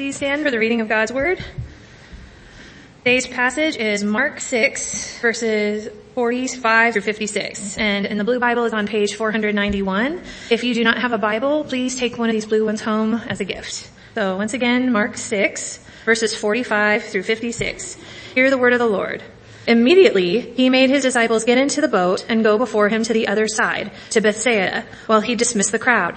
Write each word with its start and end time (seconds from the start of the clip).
Please 0.00 0.16
stand 0.16 0.42
for 0.42 0.50
the 0.50 0.58
reading 0.58 0.80
of 0.80 0.88
God's 0.88 1.12
Word. 1.12 1.44
Today's 3.00 3.26
passage 3.26 3.76
is 3.76 4.02
Mark 4.02 4.40
6 4.40 5.20
verses 5.20 5.90
45 6.14 6.94
through 6.94 7.02
56 7.02 7.76
and 7.76 8.06
in 8.06 8.16
the 8.16 8.24
blue 8.24 8.40
Bible 8.40 8.64
is 8.64 8.72
on 8.72 8.86
page 8.86 9.14
491. 9.14 10.22
If 10.48 10.64
you 10.64 10.72
do 10.72 10.84
not 10.84 10.96
have 11.02 11.12
a 11.12 11.18
Bible, 11.18 11.64
please 11.64 11.96
take 11.96 12.16
one 12.16 12.30
of 12.30 12.32
these 12.32 12.46
blue 12.46 12.64
ones 12.64 12.80
home 12.80 13.12
as 13.12 13.40
a 13.40 13.44
gift. 13.44 13.90
So 14.14 14.38
once 14.38 14.54
again, 14.54 14.90
Mark 14.90 15.18
6 15.18 15.84
verses 16.06 16.34
45 16.34 17.04
through 17.04 17.24
56. 17.24 17.98
Hear 18.34 18.48
the 18.48 18.56
word 18.56 18.72
of 18.72 18.78
the 18.78 18.86
Lord. 18.86 19.22
Immediately, 19.66 20.40
he 20.40 20.70
made 20.70 20.88
his 20.88 21.02
disciples 21.02 21.44
get 21.44 21.58
into 21.58 21.82
the 21.82 21.88
boat 21.88 22.24
and 22.26 22.42
go 22.42 22.56
before 22.56 22.88
him 22.88 23.02
to 23.02 23.12
the 23.12 23.28
other 23.28 23.46
side, 23.46 23.92
to 24.08 24.22
Bethsaida, 24.22 24.86
while 25.04 25.20
he 25.20 25.34
dismissed 25.34 25.72
the 25.72 25.78
crowd. 25.78 26.16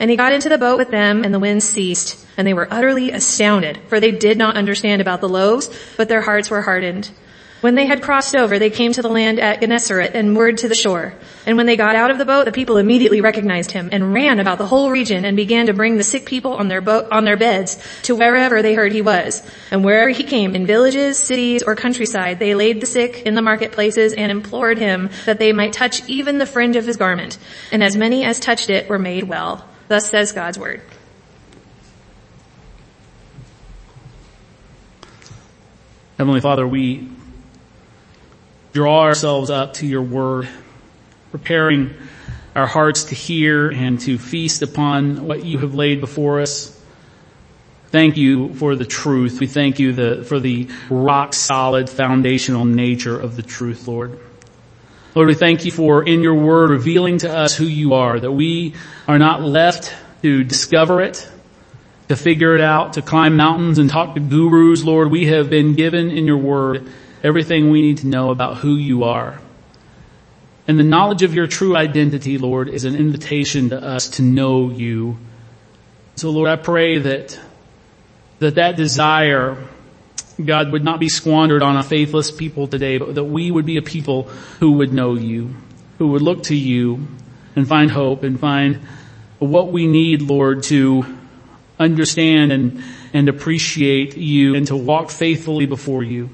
And 0.00 0.10
he 0.10 0.16
got 0.16 0.32
into 0.32 0.48
the 0.48 0.58
boat 0.58 0.78
with 0.78 0.90
them 0.90 1.24
and 1.24 1.32
the 1.32 1.38
wind 1.38 1.62
ceased 1.62 2.18
and 2.36 2.46
they 2.46 2.54
were 2.54 2.68
utterly 2.70 3.10
astounded 3.10 3.78
for 3.88 4.00
they 4.00 4.10
did 4.10 4.38
not 4.38 4.56
understand 4.56 5.00
about 5.00 5.20
the 5.20 5.28
loaves, 5.28 5.70
but 5.96 6.08
their 6.08 6.22
hearts 6.22 6.50
were 6.50 6.62
hardened. 6.62 7.10
When 7.62 7.76
they 7.76 7.86
had 7.86 8.02
crossed 8.02 8.34
over, 8.34 8.58
they 8.58 8.70
came 8.70 8.92
to 8.92 9.02
the 9.02 9.08
land 9.08 9.38
at 9.38 9.60
Gennesaret 9.60 10.16
and 10.16 10.34
moored 10.34 10.58
to 10.58 10.68
the 10.68 10.74
shore. 10.74 11.14
And 11.46 11.56
when 11.56 11.66
they 11.66 11.76
got 11.76 11.94
out 11.94 12.10
of 12.10 12.18
the 12.18 12.24
boat, 12.24 12.44
the 12.44 12.50
people 12.50 12.76
immediately 12.76 13.20
recognized 13.20 13.70
him 13.70 13.88
and 13.92 14.12
ran 14.12 14.40
about 14.40 14.58
the 14.58 14.66
whole 14.66 14.90
region 14.90 15.24
and 15.24 15.36
began 15.36 15.66
to 15.66 15.72
bring 15.72 15.96
the 15.96 16.02
sick 16.02 16.26
people 16.26 16.54
on 16.54 16.66
their 16.66 16.80
boat, 16.80 17.06
on 17.12 17.24
their 17.24 17.36
beds 17.36 17.78
to 18.02 18.16
wherever 18.16 18.62
they 18.62 18.74
heard 18.74 18.90
he 18.90 19.00
was. 19.00 19.48
And 19.70 19.84
wherever 19.84 20.10
he 20.10 20.24
came, 20.24 20.56
in 20.56 20.66
villages, 20.66 21.18
cities, 21.18 21.62
or 21.62 21.76
countryside, 21.76 22.40
they 22.40 22.56
laid 22.56 22.80
the 22.80 22.86
sick 22.86 23.22
in 23.26 23.36
the 23.36 23.42
marketplaces 23.42 24.12
and 24.12 24.32
implored 24.32 24.78
him 24.78 25.10
that 25.26 25.38
they 25.38 25.52
might 25.52 25.72
touch 25.72 26.02
even 26.08 26.38
the 26.38 26.46
fringe 26.46 26.74
of 26.74 26.84
his 26.84 26.96
garment. 26.96 27.38
And 27.70 27.84
as 27.84 27.96
many 27.96 28.24
as 28.24 28.40
touched 28.40 28.70
it 28.70 28.88
were 28.88 28.98
made 28.98 29.22
well. 29.22 29.64
Thus 29.92 30.08
says 30.08 30.32
God's 30.32 30.58
word. 30.58 30.80
Heavenly 36.16 36.40
Father, 36.40 36.66
we 36.66 37.10
draw 38.72 39.02
ourselves 39.02 39.50
up 39.50 39.74
to 39.74 39.86
your 39.86 40.00
word, 40.00 40.48
preparing 41.30 41.92
our 42.56 42.66
hearts 42.66 43.04
to 43.04 43.14
hear 43.14 43.68
and 43.68 44.00
to 44.00 44.16
feast 44.16 44.62
upon 44.62 45.26
what 45.26 45.44
you 45.44 45.58
have 45.58 45.74
laid 45.74 46.00
before 46.00 46.40
us. 46.40 46.74
Thank 47.88 48.16
you 48.16 48.54
for 48.54 48.74
the 48.76 48.86
truth. 48.86 49.40
We 49.40 49.46
thank 49.46 49.78
you 49.78 49.92
the, 49.92 50.24
for 50.24 50.40
the 50.40 50.70
rock 50.88 51.34
solid 51.34 51.90
foundational 51.90 52.64
nature 52.64 53.20
of 53.20 53.36
the 53.36 53.42
truth, 53.42 53.86
Lord. 53.86 54.18
Lord, 55.14 55.28
we 55.28 55.34
thank 55.34 55.66
you 55.66 55.70
for 55.70 56.02
in 56.02 56.22
your 56.22 56.34
word 56.34 56.70
revealing 56.70 57.18
to 57.18 57.30
us 57.30 57.54
who 57.54 57.66
you 57.66 57.92
are, 57.92 58.18
that 58.18 58.32
we 58.32 58.74
are 59.06 59.18
not 59.18 59.42
left 59.42 59.94
to 60.22 60.42
discover 60.42 61.02
it, 61.02 61.28
to 62.08 62.16
figure 62.16 62.54
it 62.54 62.62
out, 62.62 62.94
to 62.94 63.02
climb 63.02 63.36
mountains 63.36 63.78
and 63.78 63.90
talk 63.90 64.14
to 64.14 64.20
gurus, 64.20 64.84
Lord. 64.84 65.10
We 65.10 65.26
have 65.26 65.50
been 65.50 65.74
given 65.74 66.10
in 66.10 66.24
your 66.24 66.38
word 66.38 66.88
everything 67.22 67.70
we 67.70 67.82
need 67.82 67.98
to 67.98 68.06
know 68.06 68.30
about 68.30 68.58
who 68.58 68.76
you 68.76 69.04
are. 69.04 69.38
And 70.66 70.78
the 70.78 70.84
knowledge 70.84 71.22
of 71.22 71.34
your 71.34 71.46
true 71.46 71.76
identity, 71.76 72.38
Lord, 72.38 72.68
is 72.68 72.86
an 72.86 72.94
invitation 72.94 73.68
to 73.68 73.82
us 73.82 74.08
to 74.10 74.22
know 74.22 74.70
you. 74.70 75.18
So 76.16 76.30
Lord, 76.30 76.48
I 76.48 76.56
pray 76.56 76.98
that, 76.98 77.38
that 78.38 78.54
that 78.54 78.76
desire 78.76 79.58
God, 80.42 80.72
would 80.72 80.84
not 80.84 81.00
be 81.00 81.08
squandered 81.08 81.62
on 81.62 81.76
a 81.76 81.82
faithless 81.82 82.30
people 82.30 82.66
today, 82.66 82.98
but 82.98 83.14
that 83.14 83.24
we 83.24 83.50
would 83.50 83.66
be 83.66 83.76
a 83.76 83.82
people 83.82 84.24
who 84.60 84.72
would 84.72 84.92
know 84.92 85.14
you, 85.14 85.54
who 85.98 86.08
would 86.08 86.22
look 86.22 86.44
to 86.44 86.56
you 86.56 87.06
and 87.54 87.68
find 87.68 87.90
hope 87.90 88.22
and 88.22 88.38
find 88.38 88.80
what 89.38 89.72
we 89.72 89.86
need, 89.86 90.22
Lord, 90.22 90.62
to 90.64 91.04
understand 91.78 92.52
and, 92.52 92.82
and 93.12 93.28
appreciate 93.28 94.16
you 94.16 94.54
and 94.54 94.66
to 94.68 94.76
walk 94.76 95.10
faithfully 95.10 95.66
before 95.66 96.02
you. 96.02 96.30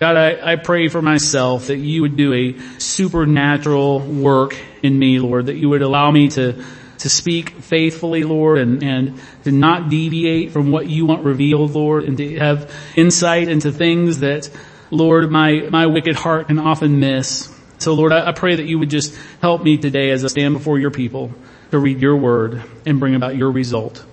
God, 0.00 0.16
I, 0.16 0.52
I 0.52 0.56
pray 0.56 0.88
for 0.88 1.00
myself 1.00 1.68
that 1.68 1.76
you 1.76 2.02
would 2.02 2.16
do 2.16 2.32
a 2.32 2.58
supernatural 2.78 4.00
work 4.00 4.56
in 4.82 4.98
me, 4.98 5.20
Lord, 5.20 5.46
that 5.46 5.54
you 5.54 5.68
would 5.68 5.82
allow 5.82 6.10
me 6.10 6.28
to 6.30 6.64
to 7.02 7.08
speak 7.08 7.50
faithfully, 7.50 8.22
Lord, 8.22 8.58
and, 8.58 8.82
and 8.82 9.20
to 9.42 9.50
not 9.50 9.88
deviate 9.88 10.52
from 10.52 10.70
what 10.70 10.88
you 10.88 11.04
want 11.04 11.24
revealed, 11.24 11.72
Lord, 11.72 12.04
and 12.04 12.16
to 12.16 12.38
have 12.38 12.72
insight 12.94 13.48
into 13.48 13.72
things 13.72 14.20
that, 14.20 14.48
Lord, 14.92 15.28
my, 15.28 15.68
my 15.68 15.86
wicked 15.86 16.14
heart 16.14 16.46
can 16.46 16.60
often 16.60 17.00
miss. 17.00 17.52
So 17.78 17.94
Lord, 17.94 18.12
I, 18.12 18.28
I 18.28 18.32
pray 18.32 18.54
that 18.54 18.66
you 18.66 18.78
would 18.78 18.90
just 18.90 19.16
help 19.40 19.64
me 19.64 19.78
today 19.78 20.10
as 20.10 20.24
I 20.24 20.28
stand 20.28 20.54
before 20.54 20.78
your 20.78 20.92
people 20.92 21.32
to 21.72 21.78
read 21.80 22.00
your 22.00 22.16
word 22.16 22.62
and 22.86 23.00
bring 23.00 23.16
about 23.16 23.34
your 23.34 23.50
result. 23.50 24.04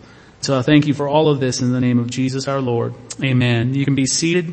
So 0.41 0.57
I 0.57 0.63
thank 0.63 0.87
you 0.87 0.95
for 0.95 1.07
all 1.07 1.29
of 1.29 1.39
this 1.39 1.61
in 1.61 1.71
the 1.71 1.81
name 1.81 1.99
of 1.99 2.09
Jesus 2.09 2.47
our 2.47 2.61
Lord. 2.61 2.95
Amen. 3.21 3.75
You 3.75 3.85
can 3.85 3.93
be 3.93 4.07
seated. 4.07 4.51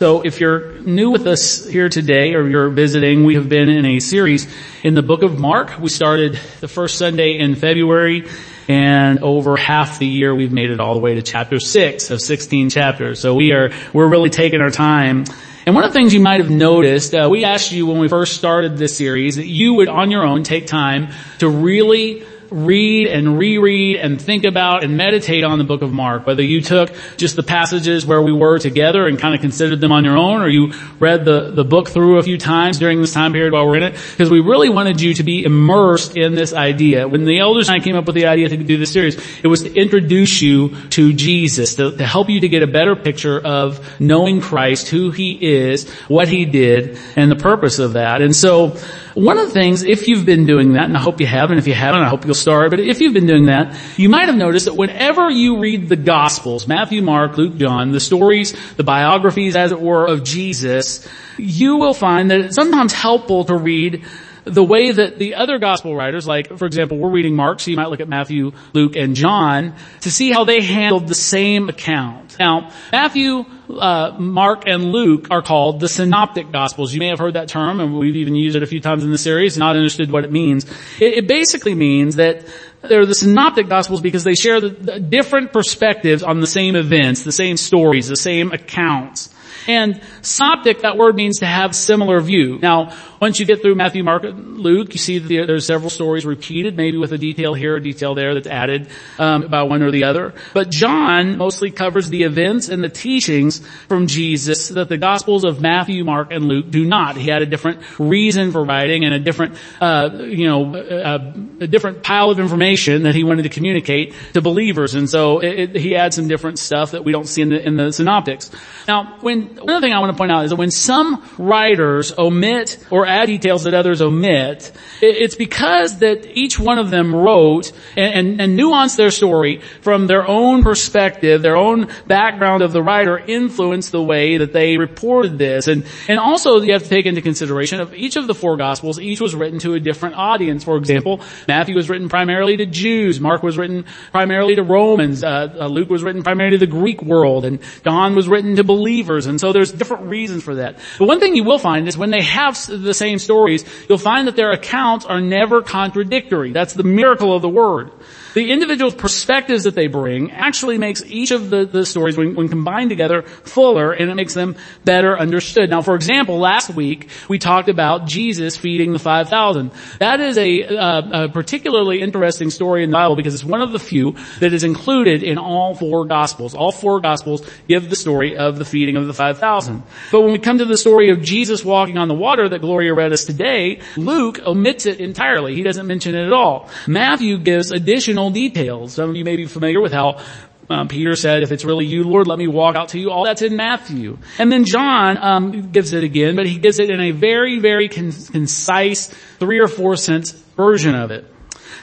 So 0.00 0.22
if 0.22 0.40
you're 0.40 0.80
new 0.80 1.10
with 1.10 1.26
us 1.26 1.66
here 1.66 1.90
today 1.90 2.32
or 2.32 2.48
you're 2.48 2.70
visiting, 2.70 3.24
we 3.24 3.34
have 3.34 3.50
been 3.50 3.68
in 3.68 3.84
a 3.84 4.00
series 4.00 4.48
in 4.82 4.94
the 4.94 5.02
book 5.02 5.22
of 5.22 5.38
Mark. 5.38 5.78
We 5.78 5.90
started 5.90 6.40
the 6.60 6.68
first 6.68 6.96
Sunday 6.96 7.38
in 7.38 7.54
February 7.54 8.26
and 8.66 9.18
over 9.18 9.58
half 9.58 9.98
the 9.98 10.06
year 10.06 10.34
we've 10.34 10.52
made 10.52 10.70
it 10.70 10.80
all 10.80 10.94
the 10.94 11.00
way 11.00 11.16
to 11.16 11.22
chapter 11.22 11.60
6 11.60 12.10
of 12.10 12.22
16 12.22 12.70
chapters. 12.70 13.20
So 13.20 13.34
we 13.34 13.52
are, 13.52 13.72
we're 13.92 14.08
really 14.08 14.30
taking 14.30 14.62
our 14.62 14.70
time. 14.70 15.26
And 15.66 15.74
one 15.74 15.84
of 15.84 15.92
the 15.92 15.98
things 15.98 16.14
you 16.14 16.20
might 16.20 16.40
have 16.40 16.50
noticed, 16.50 17.14
uh, 17.14 17.28
we 17.30 17.44
asked 17.44 17.70
you 17.70 17.84
when 17.84 17.98
we 17.98 18.08
first 18.08 18.38
started 18.38 18.78
this 18.78 18.96
series 18.96 19.36
that 19.36 19.48
you 19.48 19.74
would 19.74 19.88
on 19.88 20.10
your 20.10 20.24
own 20.24 20.44
take 20.44 20.66
time 20.66 21.08
to 21.40 21.48
really 21.50 22.24
read 22.50 23.06
and 23.06 23.38
reread 23.38 23.96
and 23.96 24.20
think 24.20 24.44
about 24.44 24.84
and 24.84 24.96
meditate 24.96 25.44
on 25.44 25.58
the 25.58 25.64
book 25.64 25.82
of 25.82 25.92
Mark. 25.92 26.26
Whether 26.26 26.42
you 26.42 26.60
took 26.60 26.92
just 27.16 27.36
the 27.36 27.42
passages 27.42 28.04
where 28.04 28.20
we 28.20 28.32
were 28.32 28.58
together 28.58 29.06
and 29.06 29.18
kind 29.18 29.34
of 29.34 29.40
considered 29.40 29.80
them 29.80 29.92
on 29.92 30.04
your 30.04 30.16
own 30.16 30.42
or 30.42 30.48
you 30.48 30.72
read 30.98 31.24
the, 31.24 31.50
the 31.50 31.64
book 31.64 31.88
through 31.88 32.18
a 32.18 32.22
few 32.22 32.38
times 32.38 32.78
during 32.78 33.00
this 33.00 33.12
time 33.12 33.32
period 33.32 33.52
while 33.52 33.66
we're 33.66 33.76
in 33.76 33.82
it. 33.82 33.92
Because 34.10 34.30
we 34.30 34.40
really 34.40 34.68
wanted 34.68 35.00
you 35.00 35.14
to 35.14 35.22
be 35.22 35.44
immersed 35.44 36.16
in 36.16 36.34
this 36.34 36.52
idea. 36.52 37.06
When 37.06 37.24
the 37.24 37.38
elders 37.38 37.68
and 37.68 37.80
I 37.80 37.84
came 37.84 37.96
up 37.96 38.06
with 38.06 38.14
the 38.14 38.26
idea 38.26 38.48
to 38.48 38.56
do 38.56 38.78
this 38.78 38.92
series, 38.92 39.16
it 39.42 39.46
was 39.46 39.62
to 39.62 39.74
introduce 39.74 40.42
you 40.42 40.76
to 40.90 41.12
Jesus, 41.12 41.76
to, 41.76 41.96
to 41.96 42.06
help 42.06 42.28
you 42.28 42.40
to 42.40 42.48
get 42.48 42.62
a 42.62 42.66
better 42.66 42.96
picture 42.96 43.38
of 43.38 44.00
knowing 44.00 44.40
Christ, 44.40 44.88
who 44.88 45.10
He 45.10 45.38
is, 45.40 45.88
what 46.08 46.28
He 46.28 46.44
did, 46.44 46.98
and 47.16 47.30
the 47.30 47.36
purpose 47.36 47.78
of 47.78 47.94
that. 47.94 48.22
And 48.22 48.34
so, 48.34 48.76
one 49.14 49.38
of 49.38 49.48
the 49.48 49.52
things, 49.52 49.82
if 49.82 50.06
you've 50.06 50.24
been 50.24 50.46
doing 50.46 50.74
that, 50.74 50.84
and 50.84 50.96
I 50.96 51.00
hope 51.00 51.20
you 51.20 51.26
have, 51.26 51.50
and 51.50 51.58
if 51.58 51.66
you 51.66 51.74
haven't, 51.74 52.00
I 52.00 52.08
hope 52.08 52.24
you'll 52.24 52.34
but 52.44 52.80
if 52.80 53.00
you've 53.00 53.14
been 53.14 53.26
doing 53.26 53.46
that, 53.46 53.78
you 53.96 54.08
might 54.08 54.26
have 54.26 54.36
noticed 54.36 54.66
that 54.66 54.74
whenever 54.74 55.30
you 55.30 55.58
read 55.58 55.88
the 55.88 55.96
Gospels, 55.96 56.66
Matthew, 56.66 57.02
Mark, 57.02 57.36
Luke, 57.36 57.56
John, 57.56 57.92
the 57.92 58.00
stories, 58.00 58.54
the 58.76 58.84
biographies, 58.84 59.56
as 59.56 59.72
it 59.72 59.80
were, 59.80 60.06
of 60.06 60.24
Jesus, 60.24 61.06
you 61.38 61.76
will 61.76 61.94
find 61.94 62.30
that 62.30 62.40
it's 62.40 62.56
sometimes 62.56 62.92
helpful 62.92 63.44
to 63.44 63.56
read 63.56 64.04
the 64.44 64.64
way 64.64 64.90
that 64.90 65.18
the 65.18 65.34
other 65.34 65.58
gospel 65.58 65.94
writers, 65.94 66.26
like 66.26 66.48
for 66.58 66.66
example, 66.66 66.98
we're 66.98 67.10
reading 67.10 67.36
Mark, 67.36 67.60
so 67.60 67.70
you 67.70 67.76
might 67.76 67.90
look 67.90 68.00
at 68.00 68.08
Matthew, 68.08 68.52
Luke, 68.72 68.96
and 68.96 69.14
John 69.14 69.74
to 70.00 70.10
see 70.10 70.30
how 70.30 70.44
they 70.44 70.60
handled 70.60 71.08
the 71.08 71.14
same 71.14 71.68
account. 71.68 72.38
Now, 72.38 72.70
Matthew, 72.92 73.44
uh, 73.68 74.16
Mark, 74.18 74.66
and 74.66 74.84
Luke 74.92 75.28
are 75.30 75.42
called 75.42 75.80
the 75.80 75.88
synoptic 75.88 76.50
gospels. 76.50 76.92
You 76.94 77.00
may 77.00 77.08
have 77.08 77.18
heard 77.18 77.34
that 77.34 77.48
term, 77.48 77.80
and 77.80 77.98
we've 77.98 78.16
even 78.16 78.34
used 78.34 78.56
it 78.56 78.62
a 78.62 78.66
few 78.66 78.80
times 78.80 79.04
in 79.04 79.10
the 79.10 79.18
series. 79.18 79.58
Not 79.58 79.76
understood 79.76 80.10
what 80.10 80.24
it 80.24 80.32
means. 80.32 80.64
It, 81.00 81.18
it 81.18 81.28
basically 81.28 81.74
means 81.74 82.16
that 82.16 82.44
they're 82.82 83.06
the 83.06 83.14
synoptic 83.14 83.68
gospels 83.68 84.00
because 84.00 84.24
they 84.24 84.34
share 84.34 84.60
the, 84.60 84.70
the 84.70 85.00
different 85.00 85.52
perspectives 85.52 86.22
on 86.22 86.40
the 86.40 86.46
same 86.46 86.76
events, 86.76 87.24
the 87.24 87.32
same 87.32 87.56
stories, 87.56 88.08
the 88.08 88.16
same 88.16 88.52
accounts. 88.52 89.34
And 89.66 90.00
synoptic, 90.22 90.80
that 90.80 90.96
word 90.96 91.16
means 91.16 91.38
to 91.40 91.46
have 91.46 91.74
similar 91.74 92.20
view. 92.20 92.58
Now, 92.58 92.96
once 93.20 93.38
you 93.38 93.44
get 93.44 93.60
through 93.60 93.74
Matthew, 93.74 94.02
Mark, 94.02 94.24
and 94.24 94.58
Luke, 94.58 94.94
you 94.94 94.98
see 94.98 95.18
that 95.18 95.46
there's 95.46 95.66
several 95.66 95.90
stories 95.90 96.24
repeated, 96.24 96.76
maybe 96.76 96.96
with 96.96 97.12
a 97.12 97.18
detail 97.18 97.52
here, 97.52 97.76
a 97.76 97.82
detail 97.82 98.14
there 98.14 98.32
that's 98.32 98.46
added 98.46 98.88
um, 99.18 99.48
by 99.48 99.62
one 99.62 99.82
or 99.82 99.90
the 99.90 100.04
other. 100.04 100.32
But 100.54 100.70
John 100.70 101.36
mostly 101.36 101.70
covers 101.70 102.08
the 102.08 102.22
events 102.22 102.70
and 102.70 102.82
the 102.82 102.88
teachings 102.88 103.66
from 103.88 104.06
Jesus 104.06 104.68
that 104.68 104.88
the 104.88 104.96
Gospels 104.96 105.44
of 105.44 105.60
Matthew, 105.60 106.02
Mark, 106.02 106.32
and 106.32 106.46
Luke 106.46 106.70
do 106.70 106.84
not. 106.84 107.16
He 107.16 107.28
had 107.28 107.42
a 107.42 107.46
different 107.46 107.80
reason 107.98 108.52
for 108.52 108.64
writing 108.64 109.04
and 109.04 109.12
a 109.12 109.18
different, 109.18 109.56
uh, 109.80 110.10
you 110.20 110.46
know, 110.46 110.74
a, 110.74 111.34
a, 111.60 111.66
different 111.66 112.02
pile 112.02 112.30
of 112.30 112.40
information 112.40 113.02
that 113.02 113.14
he 113.14 113.22
wanted 113.22 113.42
to 113.42 113.48
communicate 113.50 114.14
to 114.32 114.40
believers, 114.40 114.94
and 114.94 115.08
so 115.08 115.40
it, 115.40 115.58
it, 115.58 115.76
he 115.76 115.92
had 115.92 116.14
some 116.14 116.26
different 116.26 116.58
stuff 116.58 116.92
that 116.92 117.04
we 117.04 117.12
don't 117.12 117.28
see 117.28 117.42
in 117.42 117.50
the 117.50 117.66
in 117.66 117.76
the 117.76 117.92
synoptics. 117.92 118.50
Now, 118.88 119.18
when 119.20 119.56
one 119.56 119.70
other 119.70 119.80
thing 119.80 119.92
I 119.92 120.00
want 120.00 120.09
to 120.12 120.18
point 120.18 120.32
out 120.32 120.44
is 120.44 120.50
that 120.50 120.56
when 120.56 120.70
some 120.70 121.28
writers 121.38 122.16
omit 122.16 122.84
or 122.90 123.06
add 123.06 123.26
details 123.26 123.64
that 123.64 123.74
others 123.74 124.02
omit, 124.02 124.72
it's 125.00 125.34
because 125.34 125.98
that 125.98 126.26
each 126.36 126.58
one 126.58 126.78
of 126.78 126.90
them 126.90 127.14
wrote 127.14 127.72
and, 127.96 128.14
and, 128.14 128.40
and 128.40 128.58
nuanced 128.58 128.96
their 128.96 129.10
story 129.10 129.60
from 129.80 130.06
their 130.06 130.26
own 130.26 130.62
perspective, 130.62 131.42
their 131.42 131.56
own 131.56 131.88
background 132.06 132.62
of 132.62 132.72
the 132.72 132.82
writer 132.82 133.18
influenced 133.18 133.92
the 133.92 134.02
way 134.02 134.38
that 134.38 134.52
they 134.52 134.76
reported 134.76 135.38
this. 135.38 135.68
And, 135.68 135.84
and 136.08 136.18
also 136.18 136.60
you 136.60 136.72
have 136.72 136.82
to 136.82 136.88
take 136.88 137.06
into 137.06 137.22
consideration 137.22 137.80
of 137.80 137.94
each 137.94 138.16
of 138.16 138.26
the 138.26 138.34
four 138.34 138.56
gospels, 138.56 138.98
each 138.98 139.20
was 139.20 139.34
written 139.34 139.58
to 139.60 139.74
a 139.74 139.80
different 139.80 140.16
audience. 140.16 140.64
For 140.64 140.76
example, 140.76 141.20
Matthew 141.48 141.74
was 141.74 141.88
written 141.88 142.08
primarily 142.08 142.56
to 142.58 142.66
Jews, 142.66 143.20
Mark 143.20 143.42
was 143.42 143.56
written 143.56 143.84
primarily 144.12 144.56
to 144.56 144.62
Romans, 144.62 145.24
uh, 145.24 145.54
uh, 145.58 145.66
Luke 145.66 145.90
was 145.90 146.02
written 146.02 146.22
primarily 146.22 146.58
to 146.58 146.66
the 146.66 146.70
Greek 146.70 147.02
world, 147.02 147.44
and 147.44 147.60
John 147.84 148.14
was 148.14 148.28
written 148.28 148.56
to 148.56 148.64
believers. 148.64 149.26
And 149.26 149.40
so 149.40 149.52
there's 149.52 149.72
different 149.72 149.99
reasons 150.06 150.42
for 150.42 150.56
that. 150.56 150.78
But 150.98 151.06
one 151.06 151.20
thing 151.20 151.34
you 151.36 151.44
will 151.44 151.58
find 151.58 151.88
is 151.88 151.96
when 151.96 152.10
they 152.10 152.22
have 152.22 152.58
the 152.66 152.94
same 152.94 153.18
stories, 153.18 153.64
you'll 153.88 153.98
find 153.98 154.28
that 154.28 154.36
their 154.36 154.50
accounts 154.52 155.04
are 155.04 155.20
never 155.20 155.62
contradictory. 155.62 156.52
That's 156.52 156.74
the 156.74 156.82
miracle 156.82 157.34
of 157.34 157.42
the 157.42 157.48
word. 157.48 157.90
The 158.34 158.52
individual 158.52 158.92
perspectives 158.92 159.64
that 159.64 159.74
they 159.74 159.88
bring 159.88 160.30
actually 160.30 160.78
makes 160.78 161.02
each 161.04 161.30
of 161.30 161.50
the, 161.50 161.64
the 161.64 161.84
stories, 161.84 162.16
when, 162.16 162.34
when, 162.34 162.48
combined 162.48 162.90
together, 162.90 163.22
fuller 163.22 163.92
and 163.92 164.10
it 164.10 164.14
makes 164.14 164.34
them 164.34 164.56
better 164.84 165.18
understood. 165.18 165.70
Now, 165.70 165.82
for 165.82 165.94
example, 165.94 166.38
last 166.38 166.74
week 166.74 167.08
we 167.28 167.38
talked 167.38 167.68
about 167.68 168.06
Jesus 168.06 168.56
feeding 168.56 168.92
the 168.92 168.98
5,000. 168.98 169.70
That 169.98 170.20
is 170.20 170.38
a, 170.38 170.64
uh, 170.64 171.24
a 171.24 171.28
particularly 171.28 172.00
interesting 172.00 172.50
story 172.50 172.84
in 172.84 172.90
the 172.90 172.94
Bible 172.94 173.16
because 173.16 173.34
it's 173.34 173.44
one 173.44 173.62
of 173.62 173.72
the 173.72 173.78
few 173.78 174.14
that 174.38 174.52
is 174.52 174.64
included 174.64 175.22
in 175.22 175.38
all 175.38 175.74
four 175.74 176.04
Gospels. 176.04 176.54
All 176.54 176.72
four 176.72 177.00
Gospels 177.00 177.48
give 177.68 177.90
the 177.90 177.96
story 177.96 178.36
of 178.36 178.58
the 178.58 178.64
feeding 178.64 178.96
of 178.96 179.06
the 179.06 179.14
5,000. 179.14 179.82
But 180.12 180.20
when 180.20 180.32
we 180.32 180.38
come 180.38 180.58
to 180.58 180.64
the 180.64 180.76
story 180.76 181.10
of 181.10 181.22
Jesus 181.22 181.64
walking 181.64 181.98
on 181.98 182.08
the 182.08 182.14
water 182.14 182.48
that 182.48 182.60
Gloria 182.60 182.94
read 182.94 183.12
us 183.12 183.24
today, 183.24 183.80
Luke 183.96 184.40
omits 184.46 184.86
it 184.86 185.00
entirely. 185.00 185.54
He 185.54 185.62
doesn't 185.62 185.86
mention 185.86 186.14
it 186.14 186.26
at 186.26 186.32
all. 186.32 186.68
Matthew 186.86 187.38
gives 187.38 187.72
additional 187.72 188.19
details. 188.28 188.92
Some 188.92 189.08
of 189.08 189.16
you 189.16 189.24
may 189.24 189.36
be 189.36 189.46
familiar 189.46 189.80
with 189.80 189.92
how 189.92 190.20
um, 190.68 190.86
Peter 190.88 191.16
said, 191.16 191.42
if 191.42 191.50
it's 191.50 191.64
really 191.64 191.86
you, 191.86 192.04
Lord, 192.04 192.26
let 192.28 192.38
me 192.38 192.46
walk 192.46 192.76
out 192.76 192.90
to 192.90 192.98
you. 192.98 193.10
All 193.10 193.24
that's 193.24 193.42
in 193.42 193.56
Matthew. 193.56 194.18
And 194.38 194.52
then 194.52 194.64
John 194.64 195.16
um, 195.16 195.72
gives 195.72 195.92
it 195.92 196.04
again, 196.04 196.36
but 196.36 196.46
he 196.46 196.58
gives 196.58 196.78
it 196.78 196.90
in 196.90 197.00
a 197.00 197.10
very, 197.10 197.58
very 197.58 197.88
con- 197.88 198.12
concise, 198.12 199.08
three 199.38 199.58
or 199.58 199.66
four 199.66 199.96
sentence 199.96 200.32
version 200.32 200.94
of 200.94 201.10
it. 201.10 201.24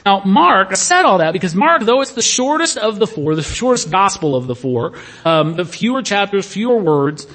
Now, 0.06 0.22
Mark, 0.24 0.74
said 0.76 1.04
all 1.04 1.18
that 1.18 1.32
because 1.32 1.54
Mark, 1.54 1.82
though 1.82 2.00
it's 2.00 2.12
the 2.12 2.22
shortest 2.22 2.78
of 2.78 2.98
the 2.98 3.06
four, 3.06 3.34
the 3.34 3.42
shortest 3.42 3.90
gospel 3.90 4.36
of 4.36 4.46
the 4.46 4.54
four, 4.54 4.94
um, 5.24 5.54
the 5.54 5.66
fewer 5.66 6.02
chapters, 6.02 6.46
fewer 6.46 6.78
words, 6.78 7.26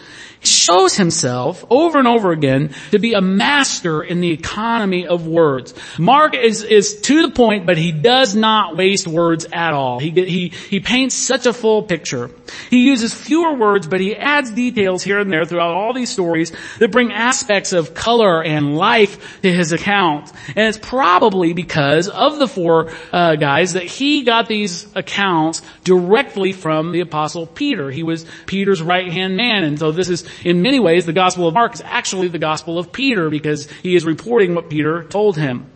shows 0.45 0.95
himself 0.95 1.65
over 1.69 1.99
and 1.99 2.07
over 2.07 2.31
again 2.31 2.73
to 2.91 2.99
be 2.99 3.13
a 3.13 3.21
master 3.21 4.01
in 4.01 4.21
the 4.21 4.31
economy 4.31 5.07
of 5.07 5.27
words. 5.27 5.73
Mark 5.97 6.35
is, 6.35 6.63
is 6.63 7.01
to 7.01 7.21
the 7.23 7.31
point, 7.31 7.65
but 7.65 7.77
he 7.77 7.91
does 7.91 8.35
not 8.35 8.77
waste 8.77 9.07
words 9.07 9.45
at 9.51 9.73
all. 9.73 9.99
He, 9.99 10.11
he, 10.11 10.49
he 10.49 10.79
paints 10.79 11.15
such 11.15 11.45
a 11.45 11.53
full 11.53 11.83
picture. 11.83 12.29
He 12.69 12.85
uses 12.85 13.13
fewer 13.13 13.53
words, 13.55 13.87
but 13.87 13.99
he 13.99 14.15
adds 14.15 14.51
details 14.51 15.03
here 15.03 15.19
and 15.19 15.31
there 15.31 15.45
throughout 15.45 15.73
all 15.73 15.93
these 15.93 16.11
stories 16.11 16.51
that 16.79 16.91
bring 16.91 17.11
aspects 17.11 17.73
of 17.73 17.93
color 17.93 18.43
and 18.43 18.77
life 18.77 19.41
to 19.41 19.51
his 19.51 19.71
account. 19.71 20.31
And 20.49 20.67
it's 20.67 20.77
probably 20.77 21.53
because 21.53 22.09
of 22.09 22.39
the 22.39 22.47
four 22.47 22.91
uh, 23.11 23.35
guys 23.35 23.73
that 23.73 23.83
he 23.83 24.23
got 24.23 24.47
these 24.47 24.87
accounts 24.95 25.61
directly 25.83 26.51
from 26.51 26.91
the 26.91 27.01
apostle 27.01 27.47
Peter. 27.47 27.89
He 27.91 28.03
was 28.03 28.25
Peter's 28.45 28.81
right 28.81 29.11
hand 29.11 29.37
man, 29.37 29.63
and 29.63 29.79
so 29.79 29.91
this 29.91 30.09
is 30.09 30.23
in 30.43 30.61
many 30.61 30.79
ways, 30.79 31.05
the 31.05 31.13
Gospel 31.13 31.47
of 31.47 31.53
Mark 31.53 31.73
is 31.73 31.81
actually 31.81 32.27
the 32.27 32.39
Gospel 32.39 32.79
of 32.79 32.91
Peter 32.91 33.29
because 33.29 33.69
he 33.83 33.95
is 33.95 34.05
reporting 34.05 34.55
what 34.55 34.69
Peter 34.69 35.03
told 35.03 35.37
him. 35.37 35.69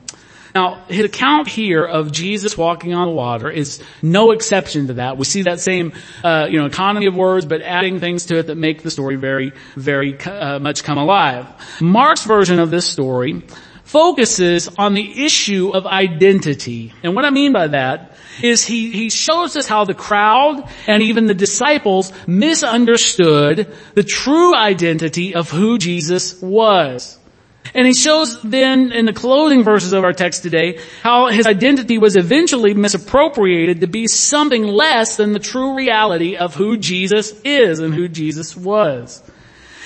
Now, 0.55 0.83
his 0.87 1.05
account 1.05 1.47
here 1.47 1.83
of 1.83 2.11
Jesus 2.11 2.57
walking 2.57 2.95
on 2.95 3.09
the 3.09 3.13
water 3.13 3.47
is 3.47 3.79
no 4.01 4.31
exception 4.31 4.87
to 4.87 4.93
that. 4.93 5.15
We 5.15 5.25
see 5.25 5.43
that 5.43 5.59
same, 5.59 5.93
uh, 6.23 6.47
you 6.49 6.57
know, 6.57 6.65
economy 6.65 7.05
of 7.05 7.15
words, 7.15 7.45
but 7.45 7.61
adding 7.61 7.99
things 7.99 8.25
to 8.27 8.39
it 8.39 8.47
that 8.47 8.55
make 8.55 8.81
the 8.81 8.89
story 8.89 9.17
very, 9.17 9.51
very 9.75 10.19
uh, 10.19 10.57
much 10.57 10.83
come 10.83 10.97
alive. 10.97 11.45
Mark's 11.79 12.23
version 12.23 12.57
of 12.57 12.71
this 12.71 12.87
story 12.87 13.43
focuses 13.83 14.67
on 14.79 14.95
the 14.95 15.25
issue 15.25 15.69
of 15.69 15.85
identity. 15.85 16.91
And 17.03 17.15
what 17.15 17.23
I 17.23 17.29
mean 17.29 17.53
by 17.53 17.67
that 17.67 18.16
is 18.41 18.65
he, 18.65 18.91
he 18.91 19.09
shows 19.09 19.55
us 19.55 19.67
how 19.67 19.85
the 19.85 19.93
crowd 19.93 20.67
and 20.87 21.03
even 21.03 21.25
the 21.25 21.33
disciples 21.33 22.11
misunderstood 22.27 23.73
the 23.93 24.03
true 24.03 24.55
identity 24.55 25.35
of 25.35 25.49
who 25.49 25.77
Jesus 25.77 26.41
was. 26.41 27.17
And 27.73 27.85
he 27.85 27.93
shows 27.93 28.41
then 28.41 28.91
in 28.91 29.05
the 29.05 29.13
closing 29.13 29.63
verses 29.63 29.93
of 29.93 30.03
our 30.03 30.13
text 30.13 30.43
today 30.43 30.79
how 31.03 31.27
his 31.27 31.45
identity 31.45 31.97
was 31.97 32.15
eventually 32.15 32.73
misappropriated 32.73 33.81
to 33.81 33.87
be 33.87 34.07
something 34.07 34.63
less 34.63 35.17
than 35.17 35.33
the 35.33 35.39
true 35.39 35.75
reality 35.75 36.37
of 36.37 36.55
who 36.55 36.77
Jesus 36.77 37.33
is 37.43 37.79
and 37.79 37.93
who 37.93 38.07
Jesus 38.07 38.55
was. 38.55 39.21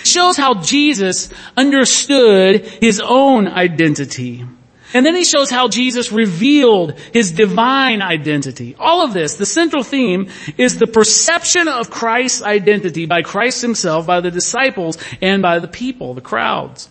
It 0.01 0.07
shows 0.07 0.37
how 0.37 0.61
Jesus 0.61 1.29
understood 1.57 2.65
his 2.65 2.99
own 2.99 3.47
identity. 3.47 4.45
And 4.93 5.05
then 5.05 5.15
he 5.15 5.23
shows 5.23 5.49
how 5.49 5.69
Jesus 5.69 6.11
revealed 6.11 6.99
his 7.13 7.31
divine 7.31 8.01
identity. 8.01 8.75
All 8.77 9.03
of 9.03 9.13
this, 9.13 9.35
the 9.35 9.45
central 9.45 9.83
theme 9.83 10.29
is 10.57 10.77
the 10.77 10.87
perception 10.87 11.67
of 11.67 11.89
Christ's 11.89 12.41
identity 12.41 13.05
by 13.05 13.21
Christ 13.21 13.61
himself, 13.61 14.05
by 14.05 14.19
the 14.19 14.31
disciples, 14.31 14.97
and 15.21 15.41
by 15.41 15.59
the 15.59 15.67
people, 15.67 16.13
the 16.13 16.21
crowds. 16.21 16.89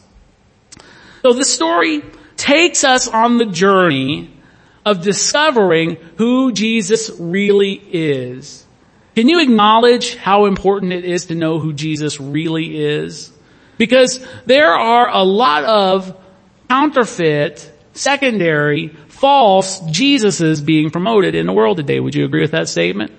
So 1.22 1.34
the 1.34 1.44
story 1.44 2.02
takes 2.36 2.84
us 2.84 3.06
on 3.06 3.36
the 3.36 3.46
journey 3.46 4.30
of 4.86 5.02
discovering 5.02 5.96
who 6.16 6.52
Jesus 6.52 7.10
really 7.18 7.74
is. 7.74 8.64
Can 9.14 9.28
you 9.28 9.40
acknowledge 9.40 10.16
how 10.16 10.46
important 10.46 10.94
it 10.94 11.04
is 11.04 11.26
to 11.26 11.34
know 11.34 11.58
who 11.58 11.74
Jesus 11.74 12.18
really 12.18 12.82
is? 12.82 13.30
Because 13.76 14.24
there 14.46 14.72
are 14.72 15.10
a 15.10 15.22
lot 15.22 15.64
of 15.64 16.16
counterfeit 16.68 17.70
secondary, 17.92 18.88
false 18.88 19.80
Jesuses 19.80 20.64
being 20.64 20.90
promoted 20.90 21.34
in 21.34 21.46
the 21.46 21.52
world 21.52 21.76
today. 21.76 22.00
Would 22.00 22.14
you 22.14 22.24
agree 22.24 22.40
with 22.40 22.52
that 22.52 22.68
statement? 22.68 23.12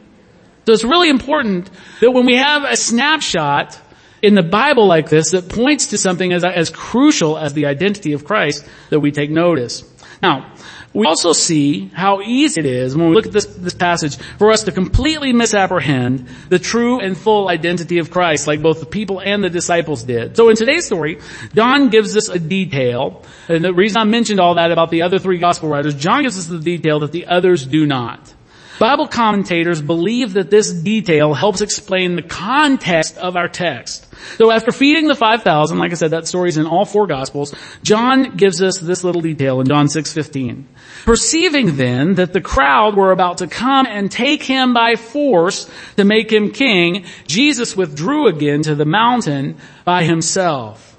So 0.66 0.74
it's 0.74 0.84
really 0.84 1.10
important 1.10 1.70
that 2.00 2.12
when 2.12 2.26
we 2.26 2.36
have 2.36 2.64
a 2.64 2.76
snapshot 2.76 3.80
in 4.22 4.36
the 4.36 4.44
Bible 4.44 4.86
like 4.86 5.10
this 5.10 5.32
that 5.32 5.50
points 5.50 5.88
to 5.88 5.98
something 5.98 6.32
as, 6.32 6.44
as 6.44 6.70
crucial 6.70 7.38
as 7.38 7.54
the 7.54 7.66
identity 7.66 8.13
of 8.13 8.25
Christ 8.25 8.68
that 8.90 9.00
we 9.00 9.12
take 9.12 9.32
notice. 9.32 9.84
Now, 10.22 10.54
we 10.93 11.07
also 11.07 11.31
see 11.31 11.88
how 11.93 12.21
easy 12.21 12.60
it 12.60 12.65
is 12.65 12.95
when 12.95 13.10
we 13.10 13.15
look 13.15 13.25
at 13.25 13.31
this, 13.31 13.45
this 13.45 13.74
passage 13.74 14.17
for 14.38 14.51
us 14.51 14.63
to 14.63 14.71
completely 14.71 15.31
misapprehend 15.31 16.27
the 16.50 16.60
true 16.60 17.00
and 17.00 17.17
full 17.17 17.48
identity 17.48 18.00
of 18.00 18.12
Christ 18.12 18.48
like 18.48 18.62
both 18.62 18.81
the 18.81 18.86
people 18.86 19.19
and 19.19 19.43
the 19.43 19.50
disciples 19.50 20.03
did. 20.03 20.36
So 20.36 20.50
in 20.50 20.55
today's 20.55 20.86
story, 20.86 21.19
John 21.55 21.89
gives 21.89 22.17
us 22.17 22.27
a 22.27 22.39
detail, 22.39 23.24
and 23.48 23.63
the 23.63 23.74
reason 23.74 24.01
I 24.01 24.03
mentioned 24.03 24.39
all 24.39 24.55
that 24.55 24.71
about 24.71 24.89
the 24.89 25.03
other 25.03 25.19
three 25.19 25.38
gospel 25.38 25.69
writers, 25.69 25.95
John 25.95 26.24
gives 26.24 26.38
us 26.38 26.48
the 26.48 26.60
detail 26.60 27.00
that 27.00 27.12
the 27.12 27.27
others 27.27 27.65
do 27.65 27.86
not. 27.86 28.33
Bible 28.80 29.08
commentators 29.08 29.82
believe 29.82 30.34
that 30.34 30.50
this 30.50 30.72
detail 30.72 31.34
helps 31.34 31.62
explain 31.62 32.16
the 32.16 32.22
context 32.22 33.18
of 33.18 33.36
our 33.36 33.48
text. 33.48 34.08
So 34.38 34.51
after 34.51 34.72
feeding 34.72 35.08
the 35.08 35.16
5,000, 35.16 35.78
like 35.78 35.92
I 35.92 35.96
said, 35.96 36.12
that 36.12 36.28
story's 36.28 36.58
in 36.58 36.66
all 36.66 36.86
four 36.86 37.08
gospels, 37.08 37.54
John 37.84 38.36
gives 38.36 38.62
us 38.62 38.78
this 38.80 39.04
little 39.04 39.22
detail 39.22 39.60
in 39.62 39.68
John 39.68 39.88
6:15. 39.88 40.66
Perceiving 41.06 41.78
then 41.78 42.16
that 42.16 42.34
the 42.34 42.42
crowd 42.42 42.96
were 42.96 43.12
about 43.12 43.40
to 43.40 43.48
come 43.48 43.88
and 43.88 44.12
take 44.12 44.44
him 44.44 44.74
by 44.74 44.96
force 44.96 45.70
to 45.98 46.04
make 46.04 46.32
him 46.32 46.51
king, 46.51 47.06
Jesus 47.28 47.75
withdrew 47.75 48.28
again 48.28 48.62
to 48.63 48.75
the 48.75 48.86
mountain 48.86 49.56
by 49.84 50.04
himself. 50.04 50.90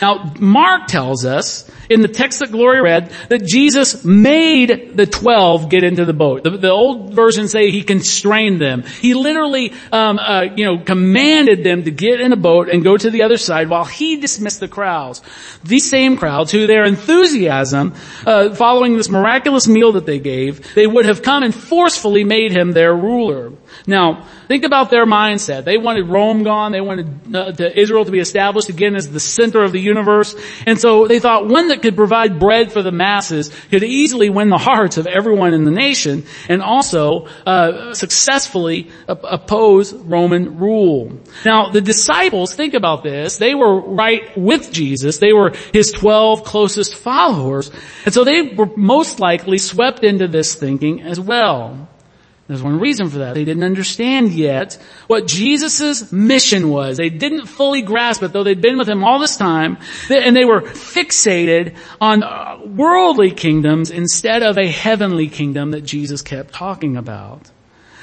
Now, 0.00 0.32
Mark 0.38 0.86
tells 0.86 1.24
us 1.24 1.68
in 1.88 2.02
the 2.02 2.08
text 2.08 2.40
that 2.40 2.52
Gloria 2.52 2.82
read 2.82 3.10
that 3.28 3.44
Jesus 3.44 4.04
made 4.04 4.96
the 4.96 5.06
twelve 5.06 5.70
get 5.70 5.82
into 5.82 6.04
the 6.04 6.12
boat. 6.12 6.44
The, 6.44 6.50
the 6.50 6.70
old 6.70 7.14
versions 7.14 7.52
say 7.52 7.70
he 7.70 7.82
constrained 7.82 8.60
them. 8.60 8.82
He 8.82 9.14
literally, 9.14 9.72
um, 9.90 10.18
uh, 10.18 10.42
you 10.54 10.64
know, 10.64 10.78
commanded 10.78 11.64
them 11.64 11.84
to 11.84 11.90
get 11.90 12.20
in 12.20 12.32
a 12.32 12.36
boat 12.36 12.68
and 12.68 12.84
go 12.84 12.96
to 12.96 13.10
the 13.10 13.22
other 13.22 13.38
side 13.38 13.68
while 13.68 13.84
he 13.84 14.20
dismissed 14.20 14.60
the 14.60 14.68
crowds. 14.68 15.22
These 15.64 15.88
same 15.88 16.16
crowds, 16.16 16.52
who 16.52 16.66
their 16.66 16.84
enthusiasm, 16.84 17.94
uh, 18.26 18.54
following 18.54 18.96
this 18.96 19.08
miraculous 19.08 19.66
meal 19.66 19.92
that 19.92 20.06
they 20.06 20.18
gave, 20.18 20.74
they 20.74 20.86
would 20.86 21.06
have 21.06 21.22
come 21.22 21.42
and 21.42 21.54
forcefully 21.54 22.24
made 22.24 22.52
him 22.52 22.72
their 22.72 22.94
ruler. 22.94 23.52
Now, 23.88 24.26
think 24.48 24.64
about 24.64 24.90
their 24.90 25.06
mindset. 25.06 25.64
They 25.64 25.78
wanted 25.78 26.08
Rome 26.08 26.42
gone. 26.42 26.72
They 26.72 26.82
wanted 26.82 27.34
uh, 27.34 27.52
to 27.52 27.80
Israel 27.80 28.04
to 28.04 28.10
be 28.10 28.18
established 28.18 28.68
again 28.68 28.94
as 28.94 29.10
the 29.10 29.18
center 29.18 29.62
of 29.62 29.72
the 29.72 29.80
universe. 29.80 30.36
And 30.66 30.78
so 30.78 31.08
they 31.08 31.20
thought 31.20 31.48
one 31.48 31.68
that 31.68 31.80
could 31.80 31.96
provide 31.96 32.38
bread 32.38 32.70
for 32.70 32.82
the 32.82 32.92
masses 32.92 33.48
could 33.70 33.82
easily 33.82 34.28
win 34.28 34.50
the 34.50 34.58
hearts 34.58 34.98
of 34.98 35.06
everyone 35.06 35.54
in 35.54 35.64
the 35.64 35.70
nation 35.70 36.24
and 36.50 36.60
also 36.60 37.28
uh, 37.46 37.94
successfully 37.94 38.90
op- 39.08 39.24
oppose 39.24 39.94
Roman 39.94 40.58
rule. 40.58 41.18
Now, 41.46 41.70
the 41.70 41.80
disciples, 41.80 42.54
think 42.54 42.74
about 42.74 43.02
this. 43.02 43.38
They 43.38 43.54
were 43.54 43.80
right 43.80 44.36
with 44.36 44.70
Jesus. 44.70 45.16
They 45.16 45.32
were 45.32 45.54
his 45.72 45.92
12 45.92 46.44
closest 46.44 46.94
followers. 46.94 47.70
And 48.04 48.12
so 48.12 48.24
they 48.24 48.42
were 48.42 48.68
most 48.76 49.18
likely 49.18 49.56
swept 49.56 50.04
into 50.04 50.28
this 50.28 50.54
thinking 50.54 51.00
as 51.00 51.18
well. 51.18 51.88
There's 52.48 52.62
one 52.62 52.80
reason 52.80 53.10
for 53.10 53.18
that. 53.18 53.34
They 53.34 53.44
didn't 53.44 53.62
understand 53.62 54.32
yet 54.32 54.78
what 55.06 55.26
Jesus' 55.26 56.10
mission 56.10 56.70
was. 56.70 56.96
They 56.96 57.10
didn't 57.10 57.44
fully 57.44 57.82
grasp 57.82 58.22
it, 58.22 58.32
though 58.32 58.42
they'd 58.42 58.62
been 58.62 58.78
with 58.78 58.88
him 58.88 59.04
all 59.04 59.18
this 59.18 59.36
time, 59.36 59.76
and 60.08 60.34
they 60.34 60.46
were 60.46 60.62
fixated 60.62 61.76
on 62.00 62.22
uh, 62.22 62.58
worldly 62.64 63.32
kingdoms 63.32 63.90
instead 63.90 64.42
of 64.42 64.56
a 64.56 64.66
heavenly 64.66 65.28
kingdom 65.28 65.72
that 65.72 65.82
Jesus 65.82 66.22
kept 66.22 66.54
talking 66.54 66.96
about. 66.96 67.50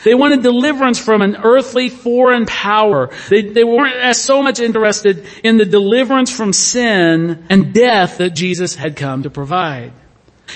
They 0.03 0.13
wanted 0.13 0.43
deliverance 0.43 0.99
from 0.99 1.23
an 1.23 1.37
earthly 1.37 1.89
foreign 1.89 2.45
power. 2.45 3.09
They, 3.29 3.41
they 3.41 3.63
weren't 3.63 3.95
as 3.95 4.21
so 4.21 4.43
much 4.43 4.59
interested 4.59 5.25
in 5.43 5.57
the 5.57 5.65
deliverance 5.65 6.29
from 6.29 6.53
sin 6.53 7.47
and 7.49 7.73
death 7.73 8.19
that 8.19 8.35
Jesus 8.35 8.75
had 8.75 8.95
come 8.95 9.23
to 9.23 9.31
provide. 9.31 9.91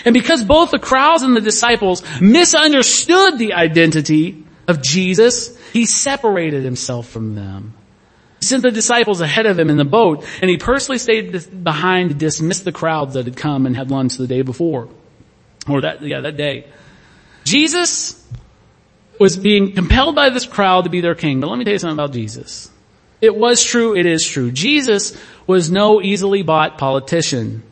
And 0.06 0.14
because 0.14 0.44
both 0.44 0.72
the 0.72 0.80
crowds 0.80 1.24
and 1.24 1.36
the 1.36 1.42
disciples 1.42 2.04
misunderstood 2.22 3.38
the 3.38 3.54
identity 3.54 4.46
of 4.68 4.82
Jesus, 4.82 5.58
he 5.72 5.86
separated 5.86 6.64
himself 6.64 7.10
from 7.10 7.36
them. 7.36 7.74
He 8.40 8.46
sent 8.46 8.64
the 8.64 8.72
disciples 8.72 9.20
ahead 9.20 9.46
of 9.46 9.60
him 9.60 9.70
in 9.70 9.78
the 9.78 9.86
boat, 9.86 10.26
and 10.42 10.50
he 10.50 10.58
personally 10.58 10.98
stayed 10.98 11.64
behind 11.64 12.10
to 12.10 12.16
dismiss 12.16 12.62
the 12.62 12.72
crowds 12.72 13.16
that 13.16 13.26
had 13.26 13.36
come 13.36 13.66
and 13.66 13.76
had 13.76 13.92
lunch 13.92 14.16
the 14.16 14.28
day 14.28 14.44
before. 14.44 14.88
Or 15.68 15.82
that, 15.82 16.02
yeah, 16.02 16.22
that 16.22 16.38
day. 16.38 16.68
Jesus 17.44 18.26
was 19.20 19.36
being 19.36 19.74
compelled 19.74 20.16
by 20.16 20.30
this 20.30 20.46
crowd 20.46 20.86
to 20.86 20.90
be 20.90 21.02
their 21.02 21.16
king. 21.16 21.42
But 21.42 21.50
let 21.50 21.60
me 21.60 21.66
tell 21.66 21.74
you 21.74 21.80
something 21.80 21.98
about 21.98 22.14
Jesus. 22.14 22.72
It 23.22 23.36
was 23.36 23.64
true, 23.64 23.96
it 23.96 24.06
is 24.06 24.26
true. 24.26 24.52
Jesus 24.52 25.20
was 25.46 25.70
no 25.70 26.02
easily 26.02 26.42
bought 26.42 26.78
politician. 26.78 27.64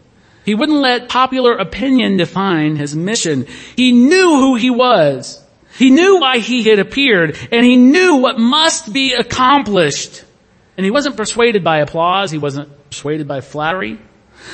He 0.47 0.55
wouldn't 0.55 0.79
let 0.79 1.09
popular 1.09 1.57
opinion 1.57 2.15
define 2.15 2.77
his 2.77 2.95
mission. 2.95 3.47
He 3.75 3.91
knew 3.91 4.39
who 4.39 4.55
he 4.55 4.69
was. 4.69 5.43
He 5.77 5.89
knew 5.89 6.21
why 6.21 6.37
he 6.37 6.63
had 6.63 6.79
appeared 6.79 7.37
and 7.51 7.65
he 7.65 7.75
knew 7.75 8.15
what 8.15 8.39
must 8.39 8.93
be 8.93 9.13
accomplished. 9.13 10.23
And 10.77 10.85
he 10.85 10.89
wasn't 10.89 11.17
persuaded 11.17 11.65
by 11.65 11.79
applause. 11.79 12.31
He 12.31 12.37
wasn't 12.37 12.69
persuaded 12.89 13.27
by 13.27 13.41
flattery. 13.41 13.99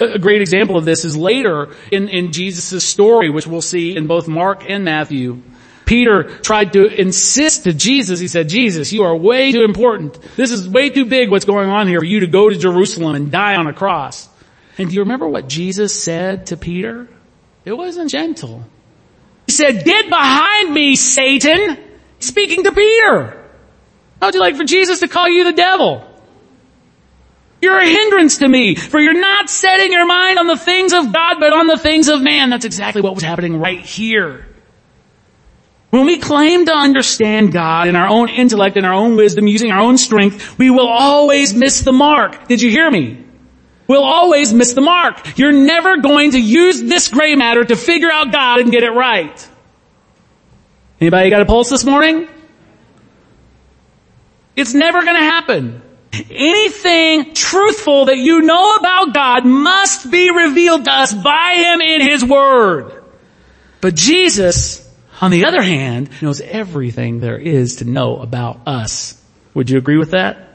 A 0.01 0.17
great 0.17 0.41
example 0.41 0.77
of 0.77 0.85
this 0.85 1.05
is 1.05 1.15
later 1.15 1.75
in, 1.91 2.09
in 2.09 2.31
Jesus' 2.31 2.83
story, 2.83 3.29
which 3.29 3.45
we'll 3.45 3.61
see 3.61 3.95
in 3.95 4.07
both 4.07 4.27
Mark 4.27 4.67
and 4.67 4.83
Matthew. 4.83 5.43
Peter 5.85 6.23
tried 6.23 6.73
to 6.73 6.87
insist 6.87 7.65
to 7.65 7.73
Jesus, 7.73 8.19
he 8.19 8.27
said, 8.27 8.49
Jesus, 8.49 8.91
you 8.91 9.03
are 9.03 9.15
way 9.15 9.51
too 9.51 9.63
important. 9.63 10.17
This 10.35 10.49
is 10.49 10.67
way 10.67 10.89
too 10.89 11.05
big 11.05 11.29
what's 11.29 11.45
going 11.45 11.69
on 11.69 11.87
here 11.87 11.99
for 11.99 12.05
you 12.05 12.21
to 12.21 12.27
go 12.27 12.49
to 12.49 12.57
Jerusalem 12.57 13.13
and 13.13 13.31
die 13.31 13.57
on 13.57 13.67
a 13.67 13.73
cross. 13.73 14.29
And 14.77 14.89
do 14.89 14.95
you 14.95 15.01
remember 15.01 15.27
what 15.27 15.47
Jesus 15.47 15.93
said 16.03 16.47
to 16.47 16.57
Peter? 16.57 17.07
It 17.65 17.73
wasn't 17.73 18.09
gentle. 18.09 18.63
He 19.45 19.51
said, 19.51 19.83
get 19.83 20.09
behind 20.09 20.73
me, 20.73 20.95
Satan! 20.95 21.77
Speaking 22.19 22.63
to 22.63 22.71
Peter. 22.71 23.43
How 24.19 24.27
would 24.27 24.35
you 24.35 24.39
like 24.39 24.55
for 24.55 24.63
Jesus 24.63 25.01
to 25.01 25.07
call 25.07 25.27
you 25.27 25.43
the 25.43 25.53
devil? 25.53 26.09
You're 27.61 27.79
a 27.79 27.87
hindrance 27.87 28.39
to 28.39 28.47
me, 28.47 28.75
for 28.75 28.99
you're 28.99 29.19
not 29.19 29.49
setting 29.49 29.91
your 29.91 30.05
mind 30.05 30.39
on 30.39 30.47
the 30.47 30.57
things 30.57 30.93
of 30.93 31.13
God, 31.13 31.39
but 31.39 31.53
on 31.53 31.67
the 31.67 31.77
things 31.77 32.09
of 32.09 32.21
man. 32.21 32.49
That's 32.49 32.65
exactly 32.65 33.01
what 33.01 33.15
was 33.15 33.23
happening 33.23 33.59
right 33.59 33.79
here. 33.79 34.45
When 35.89 36.05
we 36.05 36.17
claim 36.17 36.65
to 36.65 36.73
understand 36.73 37.53
God 37.53 37.87
in 37.87 37.95
our 37.95 38.07
own 38.07 38.27
intellect 38.27 38.77
and 38.77 38.85
our 38.85 38.93
own 38.93 39.15
wisdom, 39.15 39.47
using 39.47 39.71
our 39.71 39.79
own 39.79 39.97
strength, 39.97 40.57
we 40.57 40.69
will 40.71 40.89
always 40.89 41.53
miss 41.53 41.81
the 41.81 41.93
mark. 41.93 42.47
Did 42.47 42.61
you 42.61 42.69
hear 42.69 42.89
me? 42.89 43.23
We'll 43.87 44.03
always 44.03 44.53
miss 44.53 44.73
the 44.73 44.81
mark. 44.81 45.37
You're 45.37 45.51
never 45.51 45.97
going 45.97 46.31
to 46.31 46.39
use 46.39 46.81
this 46.81 47.09
gray 47.09 47.35
matter 47.35 47.63
to 47.63 47.75
figure 47.75 48.11
out 48.11 48.31
God 48.31 48.59
and 48.59 48.71
get 48.71 48.83
it 48.83 48.91
right. 48.91 49.49
Anybody 51.01 51.29
got 51.29 51.41
a 51.41 51.45
pulse 51.45 51.69
this 51.69 51.83
morning? 51.83 52.29
It's 54.55 54.73
never 54.73 55.03
gonna 55.03 55.19
happen. 55.19 55.81
Anything 56.29 57.33
truthful 57.33 58.05
that 58.05 58.17
you 58.17 58.41
know 58.41 58.75
about 58.75 59.13
God 59.13 59.45
must 59.45 60.09
be 60.09 60.29
revealed 60.29 60.85
to 60.85 60.91
us 60.91 61.13
by 61.13 61.55
Him 61.57 61.81
in 61.81 62.01
His 62.01 62.23
Word. 62.23 63.03
But 63.81 63.95
Jesus, 63.95 64.89
on 65.19 65.31
the 65.31 65.45
other 65.45 65.61
hand, 65.61 66.09
knows 66.21 66.39
everything 66.39 67.19
there 67.19 67.37
is 67.37 67.77
to 67.77 67.85
know 67.85 68.17
about 68.17 68.61
us. 68.67 69.19
Would 69.55 69.69
you 69.69 69.77
agree 69.77 69.97
with 69.97 70.11
that? 70.11 70.52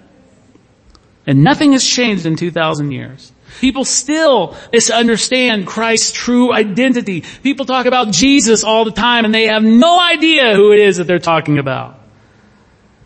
And 1.28 1.44
nothing 1.44 1.72
has 1.72 1.84
changed 1.84 2.24
in 2.24 2.36
2,000 2.36 2.90
years. 2.90 3.30
People 3.60 3.84
still 3.84 4.56
misunderstand 4.72 5.66
Christ's 5.66 6.10
true 6.10 6.54
identity. 6.54 7.22
People 7.42 7.66
talk 7.66 7.84
about 7.84 8.12
Jesus 8.12 8.64
all 8.64 8.86
the 8.86 8.92
time 8.92 9.26
and 9.26 9.34
they 9.34 9.48
have 9.48 9.62
no 9.62 10.00
idea 10.00 10.54
who 10.54 10.72
it 10.72 10.80
is 10.80 10.96
that 10.96 11.06
they're 11.06 11.18
talking 11.18 11.58
about. 11.58 12.00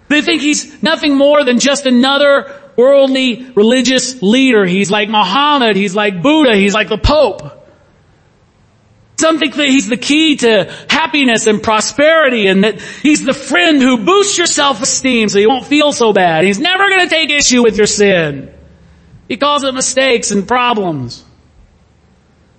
They 0.08 0.22
think 0.22 0.40
he's 0.40 0.80
nothing 0.84 1.16
more 1.16 1.42
than 1.42 1.58
just 1.58 1.84
another 1.84 2.54
worldly 2.76 3.50
religious 3.56 4.22
leader. 4.22 4.64
He's 4.66 4.88
like 4.88 5.08
Muhammad, 5.08 5.74
he's 5.74 5.96
like 5.96 6.22
Buddha, 6.22 6.54
he's 6.54 6.74
like 6.74 6.88
the 6.88 6.98
Pope. 6.98 7.61
Some 9.22 9.38
think 9.38 9.54
that 9.54 9.68
he's 9.68 9.88
the 9.88 9.96
key 9.96 10.34
to 10.38 10.64
happiness 10.90 11.46
and 11.46 11.62
prosperity 11.62 12.48
and 12.48 12.64
that 12.64 12.80
he's 12.80 13.24
the 13.24 13.32
friend 13.32 13.80
who 13.80 14.04
boosts 14.04 14.36
your 14.36 14.48
self-esteem 14.48 15.28
so 15.28 15.38
you 15.38 15.48
won't 15.48 15.64
feel 15.64 15.92
so 15.92 16.12
bad. 16.12 16.44
He's 16.44 16.58
never 16.58 16.90
gonna 16.90 17.08
take 17.08 17.30
issue 17.30 17.62
with 17.62 17.76
your 17.76 17.86
sin. 17.86 18.52
He 19.28 19.36
calls 19.36 19.62
it 19.62 19.74
mistakes 19.74 20.32
and 20.32 20.48
problems. 20.48 21.24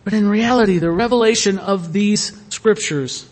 But 0.05 0.13
in 0.13 0.25
reality, 0.25 0.77
the 0.77 0.89
revelation 0.89 1.57
of 1.57 1.91
these 1.91 2.31
scriptures 2.47 3.29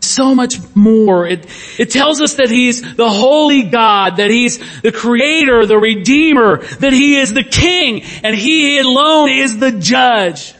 so 0.00 0.34
much 0.34 0.56
more. 0.74 1.26
It, 1.26 1.44
it 1.78 1.90
tells 1.90 2.22
us 2.22 2.36
that 2.36 2.48
He's 2.48 2.94
the 2.94 3.10
holy 3.10 3.64
God, 3.64 4.16
that 4.16 4.30
He's 4.30 4.56
the 4.80 4.90
creator, 4.90 5.66
the 5.66 5.76
redeemer, 5.76 6.64
that 6.76 6.94
He 6.94 7.16
is 7.16 7.34
the 7.34 7.44
king, 7.44 8.00
and 8.22 8.34
He 8.34 8.78
alone 8.78 9.28
is 9.28 9.58
the 9.58 9.72
judge. 9.72 10.54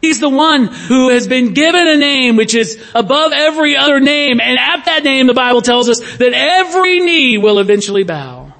He's 0.00 0.18
the 0.18 0.30
one 0.30 0.66
who 0.66 1.10
has 1.10 1.28
been 1.28 1.52
given 1.52 1.86
a 1.86 1.96
name 1.96 2.36
which 2.36 2.54
is 2.54 2.82
above 2.94 3.32
every 3.32 3.76
other 3.76 4.00
name. 4.00 4.40
And 4.40 4.58
at 4.58 4.86
that 4.86 5.04
name, 5.04 5.26
the 5.26 5.34
Bible 5.34 5.60
tells 5.60 5.88
us 5.88 6.00
that 6.16 6.32
every 6.32 7.00
knee 7.00 7.36
will 7.36 7.58
eventually 7.58 8.04
bow. 8.04 8.52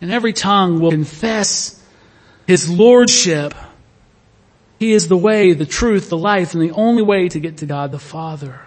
And 0.00 0.10
every 0.10 0.32
tongue 0.32 0.80
will 0.80 0.90
confess 0.90 1.80
His 2.46 2.68
Lordship. 2.68 3.54
He 4.78 4.92
is 4.92 5.08
the 5.08 5.16
way, 5.16 5.52
the 5.52 5.66
truth, 5.66 6.08
the 6.08 6.16
life, 6.16 6.54
and 6.54 6.62
the 6.62 6.72
only 6.72 7.02
way 7.02 7.28
to 7.28 7.40
get 7.40 7.58
to 7.58 7.66
God 7.66 7.92
the 7.92 7.98
Father. 7.98 8.60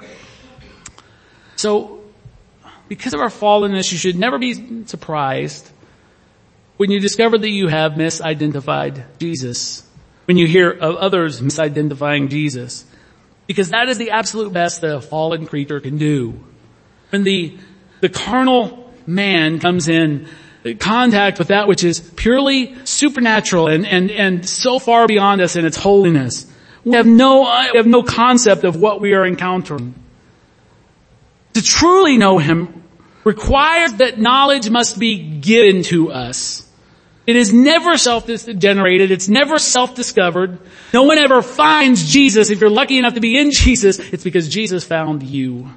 So, 1.58 2.02
because 2.88 3.14
of 3.14 3.20
our 3.20 3.30
fallenness, 3.30 3.92
you 3.92 3.98
should 3.98 4.18
never 4.18 4.38
be 4.38 4.86
surprised 4.86 5.70
when 6.78 6.90
you 6.90 7.00
discover 7.00 7.38
that 7.38 7.50
you 7.50 7.68
have 7.68 7.94
misidentified 7.94 9.04
Jesus 9.20 9.84
when 10.32 10.38
you 10.38 10.48
hear 10.48 10.72
of 10.72 10.96
others 10.96 11.42
misidentifying 11.42 12.30
Jesus. 12.30 12.86
Because 13.48 13.72
that 13.72 13.90
is 13.90 13.98
the 13.98 14.12
absolute 14.12 14.54
best 14.54 14.80
that 14.80 14.96
a 14.96 15.02
fallen 15.02 15.46
creature 15.46 15.82
can 15.82 15.98
do. 15.98 16.40
When 17.10 17.26
the, 17.26 17.58
the 18.00 18.08
carnal 18.08 18.94
man 19.06 19.60
comes 19.60 19.90
in 19.90 20.30
contact 20.80 21.38
with 21.38 21.50
that 21.50 21.68
which 21.68 21.84
is 21.84 22.00
purely 22.00 22.78
supernatural 22.86 23.68
and, 23.68 23.86
and, 23.86 24.10
and 24.10 24.48
so 24.48 24.80
far 24.80 25.06
beyond 25.06 25.42
us 25.42 25.58
in 25.58 25.66
its 25.66 25.76
holiness, 25.76 26.50
we 26.86 26.94
have 26.94 27.06
no, 27.06 27.42
we 27.74 27.78
have 27.78 27.86
no 27.86 28.02
concept 28.02 28.64
of 28.64 28.78
what 28.78 29.02
we 29.02 29.14
are 29.14 29.28
encountering. 29.28 29.94
To 31.56 31.62
truly 31.62 32.18
know 32.18 32.38
Him 32.38 32.86
requires 33.26 33.96
that 33.96 34.18
knowledge 34.18 34.70
must 34.70 34.98
be 34.98 35.40
given 35.42 35.84
to 35.92 36.10
us. 36.14 36.71
It 37.28 37.36
is 37.36 37.54
never 37.54 37.98
self-generated. 37.98 39.12
It's 39.12 39.30
never 39.30 39.60
self-discovered. 39.60 40.60
No 40.94 41.04
one 41.04 41.20
ever 41.20 41.42
finds 41.42 42.12
Jesus. 42.12 42.50
If 42.50 42.60
you're 42.60 42.70
lucky 42.70 42.98
enough 42.98 43.13
to 43.13 43.20
be 43.20 43.38
in 43.38 43.51
Jesus, 43.51 44.00
it's 44.00 44.24
because 44.24 44.50
Jesus 44.50 44.84
found 44.84 45.24
you. 45.24 45.70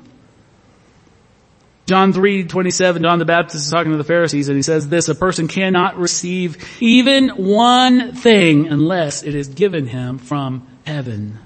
John 1.86 2.14
3, 2.14 2.44
27, 2.44 3.02
John 3.02 3.18
the 3.18 3.26
Baptist 3.26 3.66
is 3.66 3.70
talking 3.70 3.92
to 3.92 3.98
the 3.98 4.04
Pharisees 4.04 4.48
and 4.48 4.56
he 4.56 4.62
says 4.62 4.88
this, 4.88 5.10
a 5.10 5.14
person 5.14 5.48
cannot 5.48 5.98
receive 5.98 6.56
even 6.80 7.28
one 7.28 8.14
thing 8.14 8.68
unless 8.68 9.22
it 9.22 9.34
is 9.34 9.48
given 9.48 9.86
him 9.86 10.16
from 10.16 10.66
heaven. 10.86 11.38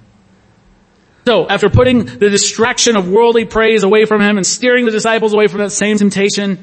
So, 1.26 1.48
after 1.48 1.68
putting 1.68 2.04
the 2.04 2.30
distraction 2.30 2.96
of 2.96 3.08
worldly 3.08 3.44
praise 3.44 3.82
away 3.82 4.04
from 4.04 4.22
him 4.22 4.36
and 4.36 4.46
steering 4.46 4.86
the 4.86 4.92
disciples 4.92 5.34
away 5.34 5.48
from 5.48 5.58
that 5.58 5.72
same 5.72 5.98
temptation, 5.98 6.56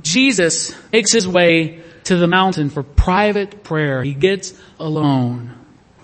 Jesus 0.00 0.74
makes 0.92 1.12
his 1.12 1.26
way 1.26 1.82
to 2.04 2.16
the 2.16 2.26
mountain 2.26 2.70
for 2.70 2.82
private 2.82 3.62
prayer. 3.64 4.02
He 4.02 4.14
gets 4.14 4.54
alone. 4.78 5.54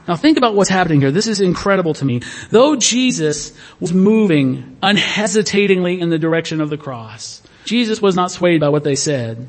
Now 0.07 0.17
think 0.17 0.37
about 0.37 0.55
what's 0.55 0.69
happening 0.69 1.01
here. 1.01 1.11
This 1.11 1.27
is 1.27 1.41
incredible 1.41 1.95
to 1.95 2.05
me. 2.05 2.21
Though 2.51 2.77
Jesus 2.77 3.53
was 3.81 3.95
moving 3.95 4.77
unhesitatingly 4.83 6.01
in 6.01 6.11
the 6.11 6.19
direction 6.19 6.61
of 6.61 6.69
the 6.69 6.77
cross, 6.77 7.43
Jesus 7.65 8.03
was 8.03 8.15
not 8.15 8.31
swayed 8.31 8.61
by 8.61 8.69
what 8.69 8.85
they 8.85 8.97
said. 8.97 9.49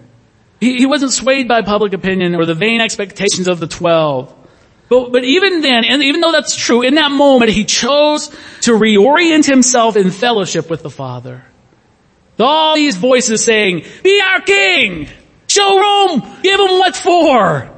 He, 0.62 0.78
he 0.78 0.86
wasn't 0.86 1.12
swayed 1.12 1.50
by 1.50 1.62
public 1.62 1.94
opinion 1.94 2.36
or 2.36 2.46
the 2.46 2.54
vain 2.54 2.80
expectations 2.80 3.48
of 3.48 3.60
the 3.60 3.68
twelve. 3.68 4.34
But, 4.88 5.12
but 5.12 5.24
even 5.24 5.62
then, 5.62 5.84
and 5.84 6.04
even 6.04 6.22
though 6.22 6.32
that's 6.32 6.56
true, 6.56 6.84
in 6.84 6.96
that 6.96 7.12
moment 7.12 7.52
he 7.52 7.66
chose 7.66 8.30
to 8.62 8.72
reorient 8.72 9.46
himself 9.46 9.98
in 9.98 10.12
fellowship 10.12 10.70
with 10.70 10.84
the 10.84 10.90
Father. 10.90 11.44
All 12.40 12.76
these 12.76 12.98
voices 12.98 13.44
saying, 13.44 13.86
be 14.04 14.22
our 14.22 14.42
king! 14.42 15.08
Show 15.48 15.80
Rome! 15.80 16.22
Give 16.42 16.58
them 16.58 16.80
what 16.80 16.96
for! 16.96 17.72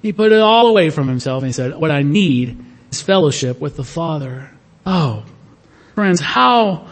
He 0.00 0.12
put 0.12 0.32
it 0.32 0.40
all 0.40 0.68
away 0.68 0.90
from 0.90 1.06
himself 1.08 1.42
and 1.42 1.48
he 1.48 1.52
said, 1.52 1.76
what 1.76 1.90
I 1.90 2.02
need 2.02 2.64
is 2.90 3.02
fellowship 3.02 3.60
with 3.60 3.76
the 3.76 3.84
Father. 3.84 4.50
Oh, 4.84 5.24
friends, 5.94 6.20
how 6.20 6.86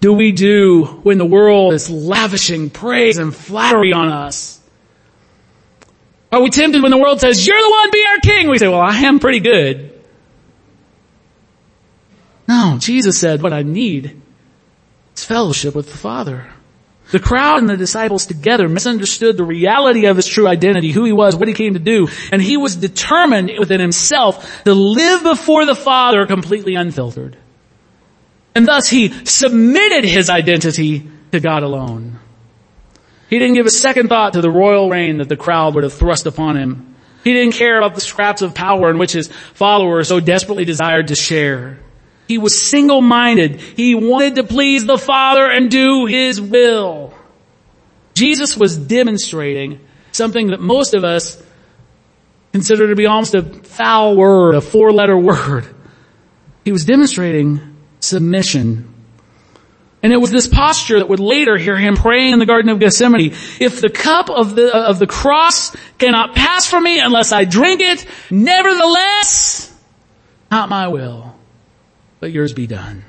do 0.00 0.12
we 0.12 0.32
do 0.32 0.84
when 1.02 1.18
the 1.18 1.26
world 1.26 1.74
is 1.74 1.90
lavishing 1.90 2.70
praise 2.70 3.18
and 3.18 3.34
flattery 3.34 3.92
on 3.92 4.08
us? 4.08 4.60
Are 6.32 6.40
we 6.42 6.50
tempted 6.50 6.82
when 6.82 6.90
the 6.90 6.98
world 6.98 7.20
says, 7.20 7.46
you're 7.46 7.60
the 7.60 7.70
one, 7.70 7.90
be 7.90 8.04
our 8.08 8.18
king? 8.18 8.48
We 8.48 8.58
say, 8.58 8.68
well, 8.68 8.80
I 8.80 8.96
am 8.96 9.18
pretty 9.18 9.40
good. 9.40 9.94
No, 12.46 12.76
Jesus 12.78 13.18
said, 13.18 13.42
what 13.42 13.52
I 13.52 13.62
need 13.62 14.20
is 15.18 15.24
fellowship 15.24 15.74
with 15.74 15.90
the 15.90 15.98
Father. 15.98 16.46
The 17.10 17.18
crowd 17.18 17.60
and 17.60 17.68
the 17.68 17.76
disciples 17.76 18.26
together 18.26 18.68
misunderstood 18.68 19.36
the 19.36 19.44
reality 19.44 20.06
of 20.06 20.16
his 20.16 20.26
true 20.26 20.46
identity, 20.46 20.92
who 20.92 21.04
he 21.04 21.12
was, 21.12 21.34
what 21.34 21.48
he 21.48 21.54
came 21.54 21.72
to 21.72 21.78
do, 21.78 22.08
and 22.30 22.42
he 22.42 22.56
was 22.56 22.76
determined 22.76 23.50
within 23.58 23.80
himself 23.80 24.62
to 24.64 24.74
live 24.74 25.22
before 25.22 25.64
the 25.64 25.74
Father 25.74 26.26
completely 26.26 26.74
unfiltered. 26.74 27.36
And 28.54 28.66
thus 28.66 28.88
he 28.88 29.08
submitted 29.24 30.04
his 30.04 30.28
identity 30.28 31.08
to 31.32 31.40
God 31.40 31.62
alone. 31.62 32.18
He 33.30 33.38
didn't 33.38 33.54
give 33.54 33.66
a 33.66 33.70
second 33.70 34.08
thought 34.08 34.34
to 34.34 34.42
the 34.42 34.50
royal 34.50 34.90
reign 34.90 35.18
that 35.18 35.28
the 35.28 35.36
crowd 35.36 35.74
would 35.74 35.84
have 35.84 35.94
thrust 35.94 36.26
upon 36.26 36.56
him. 36.56 36.96
He 37.24 37.32
didn't 37.32 37.54
care 37.54 37.78
about 37.78 37.94
the 37.94 38.00
scraps 38.00 38.42
of 38.42 38.54
power 38.54 38.90
in 38.90 38.98
which 38.98 39.12
his 39.12 39.28
followers 39.28 40.08
so 40.08 40.20
desperately 40.20 40.64
desired 40.64 41.08
to 41.08 41.14
share. 41.14 41.78
He 42.28 42.38
was 42.38 42.60
single-minded. 42.60 43.60
He 43.60 43.94
wanted 43.94 44.36
to 44.36 44.44
please 44.44 44.84
the 44.84 44.98
Father 44.98 45.50
and 45.50 45.70
do 45.70 46.06
His 46.06 46.40
will. 46.40 47.14
Jesus 48.14 48.56
was 48.56 48.76
demonstrating 48.76 49.80
something 50.12 50.48
that 50.48 50.60
most 50.60 50.94
of 50.94 51.04
us 51.04 51.42
consider 52.52 52.88
to 52.88 52.96
be 52.96 53.06
almost 53.06 53.34
a 53.34 53.42
foul 53.42 54.16
word, 54.16 54.54
a 54.54 54.60
four-letter 54.60 55.16
word. 55.16 55.66
He 56.64 56.72
was 56.72 56.84
demonstrating 56.84 57.76
submission. 58.00 58.92
And 60.02 60.12
it 60.12 60.18
was 60.18 60.30
this 60.30 60.46
posture 60.46 60.98
that 60.98 61.08
would 61.08 61.20
later 61.20 61.56
hear 61.56 61.76
him 61.76 61.96
praying 61.96 62.32
in 62.32 62.38
the 62.38 62.46
Garden 62.46 62.70
of 62.70 62.78
Gethsemane. 62.78 63.32
If 63.58 63.80
the 63.80 63.88
cup 63.88 64.30
of 64.30 64.54
the, 64.54 64.74
of 64.74 64.98
the 64.98 65.06
cross 65.06 65.74
cannot 65.98 66.34
pass 66.34 66.68
from 66.68 66.84
me 66.84 67.00
unless 67.00 67.32
I 67.32 67.44
drink 67.44 67.80
it, 67.80 68.06
nevertheless, 68.30 69.74
not 70.50 70.68
my 70.68 70.88
will, 70.88 71.34
let 72.20 72.32
yours 72.32 72.52
be 72.52 72.66
done. 72.66 73.04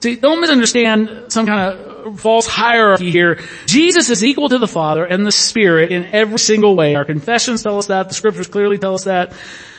See, 0.00 0.16
don't 0.16 0.40
misunderstand 0.40 1.32
some 1.32 1.46
kind 1.46 1.78
of 1.78 2.20
false 2.20 2.46
hierarchy 2.46 3.10
here. 3.10 3.40
Jesus 3.64 4.10
is 4.10 4.22
equal 4.22 4.50
to 4.50 4.58
the 4.58 4.68
Father 4.68 5.04
and 5.04 5.26
the 5.26 5.32
Spirit 5.32 5.90
in 5.92 6.04
every 6.04 6.38
single 6.38 6.76
way. 6.76 6.94
Our 6.94 7.06
confessions 7.06 7.62
tell 7.62 7.78
us 7.78 7.86
that. 7.86 8.08
The 8.08 8.14
scriptures 8.14 8.46
clearly 8.46 8.76
tell 8.76 8.94
us 8.94 9.04
that. 9.04 9.32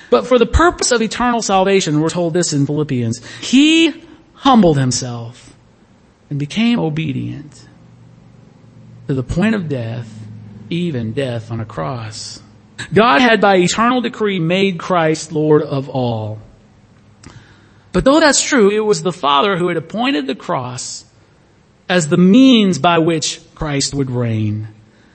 But 0.09 0.25
for 0.25 0.39
the 0.39 0.47
purpose 0.47 0.91
of 0.91 1.01
eternal 1.01 1.43
salvation, 1.43 2.01
we're 2.01 2.09
told 2.09 2.33
this 2.33 2.53
in 2.53 2.65
Philippians. 2.65 3.23
He 3.39 4.03
humbled 4.33 4.79
himself 4.79 5.55
and 6.29 6.39
became 6.39 6.79
obedient 6.79 7.67
to 9.07 9.13
the 9.13 9.23
point 9.23 9.55
of 9.55 9.69
death, 9.69 10.11
even 10.69 11.13
death 11.13 11.51
on 11.51 11.59
a 11.59 11.65
cross. 11.65 12.41
God 12.93 13.21
had 13.21 13.41
by 13.41 13.57
eternal 13.57 14.01
decree 14.01 14.39
made 14.39 14.79
Christ 14.79 15.31
Lord 15.31 15.61
of 15.61 15.89
all. 15.89 16.39
But 17.95 18.03
though 18.03 18.19
that's 18.19 18.43
true, 18.43 18.69
it 18.71 18.81
was 18.81 19.03
the 19.03 19.13
Father 19.13 19.55
who 19.55 19.69
had 19.69 19.77
appointed 19.77 20.27
the 20.27 20.35
cross 20.35 21.05
as 21.87 22.09
the 22.09 22.17
means 22.17 22.77
by 22.77 22.97
which 22.97 23.39
Christ 23.55 23.93
would 23.93 24.11
reign. 24.11 24.67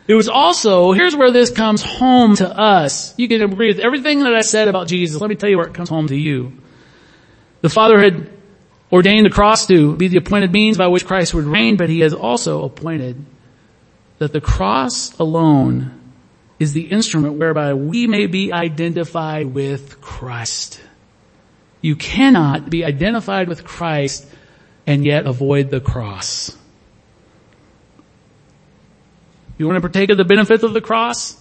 It 0.08 0.14
was 0.14 0.30
also, 0.30 0.92
here's 0.92 1.14
where 1.14 1.30
this 1.30 1.50
comes 1.50 1.82
home 1.82 2.36
to 2.36 2.48
us. 2.48 3.12
You 3.18 3.28
can 3.28 3.42
agree 3.42 3.68
with 3.68 3.80
everything 3.80 4.20
that 4.20 4.34
I 4.34 4.40
said 4.40 4.66
about 4.66 4.88
Jesus. 4.88 5.20
Let 5.20 5.28
me 5.28 5.36
tell 5.36 5.50
you 5.50 5.58
where 5.58 5.66
it 5.66 5.74
comes 5.74 5.90
home 5.90 6.08
to 6.08 6.16
you. 6.16 6.54
The 7.60 7.68
Father 7.68 8.00
had 8.00 8.30
ordained 8.90 9.26
the 9.26 9.30
cross 9.30 9.66
to 9.66 9.94
be 9.94 10.08
the 10.08 10.16
appointed 10.16 10.50
means 10.50 10.78
by 10.78 10.86
which 10.86 11.04
Christ 11.04 11.34
would 11.34 11.44
reign, 11.44 11.76
but 11.76 11.90
He 11.90 12.00
has 12.00 12.14
also 12.14 12.64
appointed 12.64 13.22
that 14.16 14.32
the 14.32 14.40
cross 14.40 15.18
alone 15.18 16.00
is 16.58 16.72
the 16.72 16.86
instrument 16.86 17.34
whereby 17.34 17.74
we 17.74 18.06
may 18.06 18.26
be 18.26 18.54
identified 18.54 19.48
with 19.48 20.00
Christ. 20.00 20.80
You 21.80 21.96
cannot 21.96 22.68
be 22.68 22.84
identified 22.84 23.48
with 23.48 23.64
Christ 23.64 24.26
and 24.86 25.04
yet 25.04 25.26
avoid 25.26 25.70
the 25.70 25.80
cross. 25.80 26.56
You 29.56 29.66
want 29.66 29.76
to 29.76 29.80
partake 29.80 30.10
of 30.10 30.16
the 30.16 30.24
benefits 30.24 30.62
of 30.62 30.72
the 30.72 30.80
cross? 30.80 31.36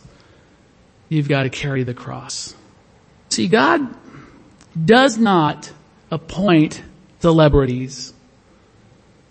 You've 1.07 1.29
got 1.29 1.43
to 1.43 1.49
carry 1.49 1.83
the 1.83 1.93
cross. 1.93 2.53
See, 3.29 3.47
God 3.47 3.95
does 4.85 5.17
not 5.17 5.71
appoint 6.11 6.83
celebrities. 7.19 8.13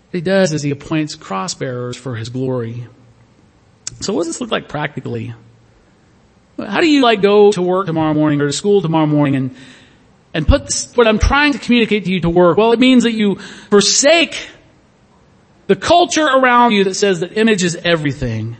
What 0.09 0.17
he 0.17 0.21
does 0.21 0.53
is 0.53 0.63
he 0.63 0.71
appoints 0.71 1.15
cross 1.15 1.53
bearers 1.53 1.97
for 1.97 2.15
his 2.15 2.29
glory. 2.29 2.87
So 4.01 4.13
what 4.13 4.21
does 4.21 4.27
this 4.27 4.41
look 4.41 4.51
like 4.51 4.67
practically? 4.67 5.33
How 6.57 6.81
do 6.81 6.89
you 6.89 7.01
like 7.01 7.21
go 7.21 7.51
to 7.51 7.61
work 7.61 7.85
tomorrow 7.85 8.13
morning 8.13 8.41
or 8.41 8.47
to 8.47 8.53
school 8.53 8.81
tomorrow 8.81 9.05
morning 9.05 9.35
and 9.35 9.55
and 10.33 10.47
put 10.47 10.65
this, 10.65 10.95
what 10.95 11.07
I'm 11.07 11.19
trying 11.19 11.53
to 11.53 11.59
communicate 11.59 12.05
to 12.05 12.11
you 12.11 12.21
to 12.21 12.29
work? 12.29 12.57
Well, 12.57 12.71
it 12.71 12.79
means 12.79 13.03
that 13.03 13.13
you 13.13 13.35
forsake 13.69 14.49
the 15.67 15.75
culture 15.75 16.25
around 16.25 16.71
you 16.71 16.85
that 16.85 16.95
says 16.95 17.19
that 17.19 17.37
image 17.37 17.63
is 17.63 17.75
everything. 17.75 18.57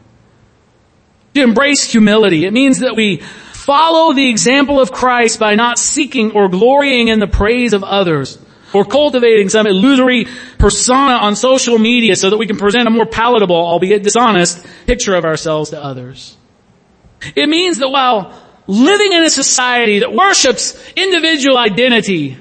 To 1.36 1.42
embrace 1.42 1.84
humility. 1.84 2.46
It 2.46 2.54
means 2.54 2.80
that 2.80 2.96
we 2.96 3.18
follow 3.18 4.14
the 4.14 4.30
example 4.30 4.80
of 4.80 4.92
Christ 4.92 5.40
by 5.40 5.56
not 5.56 5.78
seeking 5.78 6.32
or 6.32 6.50
glorying 6.50 7.08
in 7.08 7.20
the 7.20 7.28
praise 7.28 7.74
of 7.74 7.84
others 7.84 8.38
or 8.74 8.86
cultivating 8.86 9.50
some 9.50 9.68
illusory 9.68 10.26
persona 10.58 11.14
on 11.14 11.36
social 11.36 11.78
media 11.78 12.16
so 12.16 12.30
that 12.30 12.38
we 12.38 12.48
can 12.48 12.58
present 12.58 12.88
a 12.88 12.92
more 12.92 13.06
palatable, 13.06 13.56
albeit 13.56 14.04
dishonest, 14.04 14.66
picture 14.86 15.16
of 15.16 15.26
ourselves 15.26 15.72
to 15.72 15.84
others. 15.84 16.38
It 17.36 17.50
means 17.50 17.80
that 17.80 17.90
while 17.90 18.34
living 18.70 19.14
in 19.14 19.24
a 19.24 19.30
society 19.32 20.00
that 20.00 20.14
worships 20.14 20.80
individual 20.96 21.58
identity. 21.58 22.38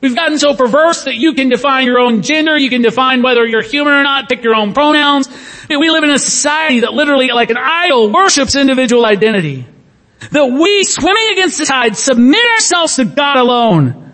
We've 0.00 0.16
gotten 0.16 0.38
so 0.38 0.54
perverse 0.54 1.04
that 1.04 1.14
you 1.14 1.34
can 1.34 1.50
define 1.50 1.84
your 1.86 2.00
own 2.00 2.22
gender, 2.22 2.56
you 2.56 2.70
can 2.70 2.80
define 2.80 3.22
whether 3.22 3.46
you're 3.46 3.62
human 3.62 3.92
or 3.92 4.02
not, 4.02 4.30
pick 4.30 4.42
your 4.42 4.54
own 4.54 4.72
pronouns. 4.72 5.28
We 5.68 5.90
live 5.90 6.04
in 6.04 6.10
a 6.10 6.18
society 6.18 6.80
that 6.80 6.94
literally, 6.94 7.28
like 7.28 7.50
an 7.50 7.58
idol, 7.58 8.10
worships 8.10 8.56
individual 8.56 9.04
identity. 9.04 9.66
That 10.30 10.46
we, 10.46 10.84
swimming 10.84 11.28
against 11.32 11.58
the 11.58 11.66
tide, 11.66 11.96
submit 11.96 12.44
ourselves 12.52 12.96
to 12.96 13.04
God 13.04 13.36
alone 13.36 14.12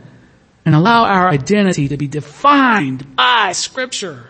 and 0.67 0.75
allow 0.75 1.05
our 1.05 1.29
identity 1.29 1.89
to 1.89 1.97
be 1.97 2.09
defined 2.09 3.15
by 3.15 3.53
scripture. 3.53 4.29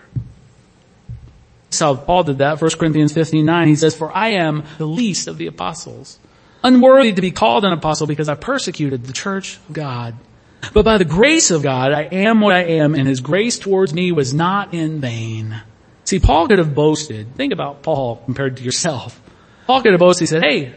So 1.71 1.97
Paul 1.97 2.25
did 2.25 2.39
that, 2.39 2.61
1 2.61 2.71
Corinthians 2.79 3.13
15, 3.13 3.47
9. 3.47 3.69
He 3.69 3.77
says, 3.77 3.97
for 3.97 4.15
I 4.15 4.31
am 4.31 4.65
the 4.77 4.87
least 4.87 5.27
of 5.27 5.39
the 5.39 5.47
apostles 5.47 6.19
unworthy 6.63 7.13
to 7.13 7.21
be 7.21 7.31
called 7.31 7.65
an 7.65 7.73
apostle 7.73 8.07
because 8.07 8.29
I 8.29 8.35
persecuted 8.35 9.05
the 9.05 9.13
church 9.13 9.57
of 9.69 9.73
God. 9.73 10.15
But 10.73 10.85
by 10.85 10.99
the 10.99 11.05
grace 11.05 11.51
of 11.51 11.63
God, 11.63 11.93
I 11.93 12.03
am 12.03 12.41
what 12.41 12.55
I 12.55 12.65
am 12.65 12.95
and 12.95 13.07
his 13.07 13.21
grace 13.21 13.59
towards 13.59 13.95
me 13.95 14.13
was 14.13 14.35
not 14.35 14.75
in 14.75 15.01
vain. 15.01 15.63
See, 16.05 16.19
Paul 16.19 16.49
could 16.49 16.59
have 16.59 16.75
boasted. 16.75 17.35
Think 17.37 17.53
about 17.53 17.83
Paul 17.83 18.17
compared 18.25 18.57
to 18.57 18.63
yourself. 18.63 19.21
Paul 19.67 19.83
could 19.83 19.93
have 19.93 20.01
boasted, 20.01 20.23
he 20.23 20.27
said, 20.27 20.43
hey, 20.43 20.75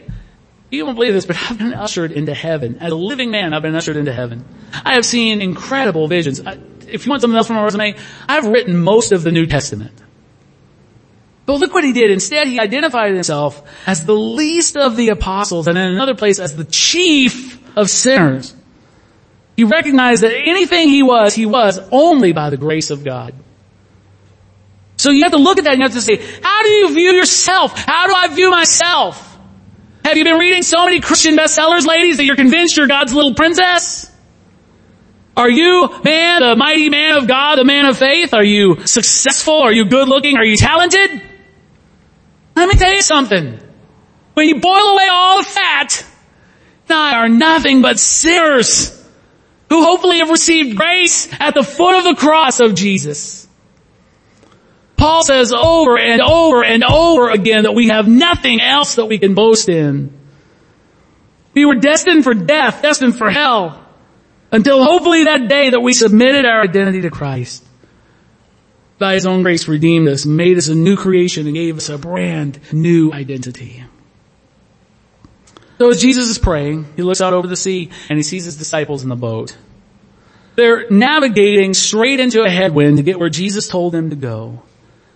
you 0.69 0.85
won't 0.85 0.97
believe 0.97 1.13
this, 1.13 1.25
but 1.25 1.37
I've 1.49 1.57
been 1.57 1.73
ushered 1.73 2.11
into 2.11 2.33
heaven. 2.33 2.77
As 2.79 2.91
a 2.91 2.95
living 2.95 3.31
man, 3.31 3.53
I've 3.53 3.61
been 3.61 3.75
ushered 3.75 3.97
into 3.97 4.13
heaven. 4.13 4.45
I 4.85 4.93
have 4.93 5.05
seen 5.05 5.41
incredible 5.41 6.07
visions. 6.07 6.39
If 6.87 7.05
you 7.05 7.09
want 7.09 7.21
something 7.21 7.37
else 7.37 7.47
from 7.47 7.57
my 7.57 7.63
resume, 7.63 7.95
I've 8.27 8.45
written 8.45 8.77
most 8.77 9.11
of 9.11 9.23
the 9.23 9.31
New 9.31 9.45
Testament. 9.45 10.00
But 11.45 11.59
look 11.59 11.73
what 11.73 11.83
he 11.83 11.91
did. 11.91 12.11
Instead, 12.11 12.47
he 12.47 12.59
identified 12.59 13.13
himself 13.13 13.61
as 13.87 14.05
the 14.05 14.15
least 14.15 14.77
of 14.77 14.95
the 14.95 15.09
apostles 15.09 15.67
and 15.67 15.77
in 15.77 15.83
another 15.83 16.15
place 16.15 16.39
as 16.39 16.55
the 16.55 16.65
chief 16.65 17.59
of 17.77 17.89
sinners. 17.89 18.55
He 19.57 19.63
recognized 19.63 20.23
that 20.23 20.33
anything 20.33 20.89
he 20.89 21.03
was, 21.03 21.33
he 21.33 21.45
was 21.45 21.79
only 21.91 22.31
by 22.31 22.49
the 22.49 22.57
grace 22.57 22.89
of 22.89 23.03
God. 23.03 23.33
So 24.97 25.09
you 25.09 25.23
have 25.23 25.31
to 25.31 25.39
look 25.39 25.57
at 25.57 25.63
that 25.63 25.73
and 25.73 25.79
you 25.79 25.85
have 25.85 25.93
to 25.93 26.01
say, 26.01 26.17
how 26.43 26.63
do 26.63 26.69
you 26.69 26.93
view 26.93 27.11
yourself? 27.13 27.75
How 27.75 28.07
do 28.07 28.13
I 28.13 28.27
view 28.27 28.51
myself? 28.51 29.27
Have 30.05 30.17
you 30.17 30.23
been 30.23 30.37
reading 30.37 30.63
so 30.63 30.85
many 30.85 30.99
Christian 30.99 31.35
bestsellers, 31.35 31.85
ladies, 31.85 32.17
that 32.17 32.25
you're 32.25 32.35
convinced 32.35 32.77
you're 32.77 32.87
God's 32.87 33.13
little 33.13 33.33
princess? 33.33 34.11
Are 35.35 35.49
you, 35.49 35.89
man, 36.03 36.41
the 36.41 36.55
mighty 36.55 36.89
man 36.89 37.17
of 37.17 37.27
God, 37.27 37.57
the 37.57 37.63
man 37.63 37.85
of 37.85 37.97
faith? 37.97 38.33
Are 38.33 38.43
you 38.43 38.85
successful? 38.85 39.61
Are 39.61 39.71
you 39.71 39.85
good 39.85 40.07
looking? 40.07 40.37
Are 40.37 40.45
you 40.45 40.57
talented? 40.57 41.21
Let 42.55 42.67
me 42.69 42.75
tell 42.75 42.93
you 42.93 43.01
something. 43.01 43.59
When 44.33 44.47
you 44.47 44.59
boil 44.59 44.93
away 44.93 45.07
all 45.09 45.37
the 45.37 45.43
fat, 45.43 46.05
I 46.89 47.15
are 47.15 47.29
nothing 47.29 47.81
but 47.81 47.99
sinners 47.99 48.97
who 49.69 49.83
hopefully 49.83 50.19
have 50.19 50.29
received 50.29 50.75
grace 50.75 51.29
at 51.39 51.53
the 51.53 51.63
foot 51.63 51.97
of 51.97 52.03
the 52.03 52.15
cross 52.15 52.59
of 52.59 52.75
Jesus. 52.75 53.47
Paul 54.97 55.23
says 55.23 55.53
over 55.53 55.97
and 55.97 56.21
over 56.21 56.63
and 56.63 56.83
over 56.83 57.29
again 57.29 57.63
that 57.63 57.73
we 57.73 57.87
have 57.87 58.07
nothing 58.07 58.61
else 58.61 58.95
that 58.95 59.05
we 59.05 59.17
can 59.17 59.33
boast 59.33 59.69
in. 59.69 60.13
We 61.53 61.65
were 61.65 61.75
destined 61.75 62.23
for 62.23 62.33
death, 62.33 62.81
destined 62.81 63.17
for 63.17 63.29
hell, 63.29 63.83
until 64.51 64.83
hopefully 64.83 65.23
that 65.23 65.47
day 65.47 65.69
that 65.69 65.79
we 65.79 65.93
submitted 65.93 66.45
our 66.45 66.61
identity 66.61 67.01
to 67.01 67.09
Christ. 67.09 67.65
By 69.01 69.15
His 69.15 69.25
own 69.25 69.41
grace 69.41 69.67
redeemed 69.67 70.07
us, 70.07 70.27
made 70.27 70.59
us 70.59 70.67
a 70.67 70.75
new 70.75 70.95
creation 70.95 71.47
and 71.47 71.55
gave 71.55 71.75
us 71.75 71.89
a 71.89 71.97
brand 71.97 72.59
new 72.71 73.11
identity. 73.11 73.83
So 75.79 75.89
as 75.89 75.99
Jesus 75.99 76.29
is 76.29 76.37
praying, 76.37 76.85
he 76.95 77.01
looks 77.01 77.19
out 77.19 77.33
over 77.33 77.47
the 77.47 77.55
sea 77.55 77.89
and 78.09 78.19
he 78.19 78.21
sees 78.21 78.45
his 78.45 78.57
disciples 78.57 79.01
in 79.01 79.09
the 79.09 79.15
boat. 79.15 79.57
They're 80.55 80.87
navigating 80.91 81.73
straight 81.73 82.19
into 82.19 82.43
a 82.43 82.49
headwind 82.51 82.97
to 82.97 83.03
get 83.03 83.19
where 83.19 83.29
Jesus 83.29 83.67
told 83.67 83.91
them 83.91 84.11
to 84.11 84.15
go. 84.15 84.61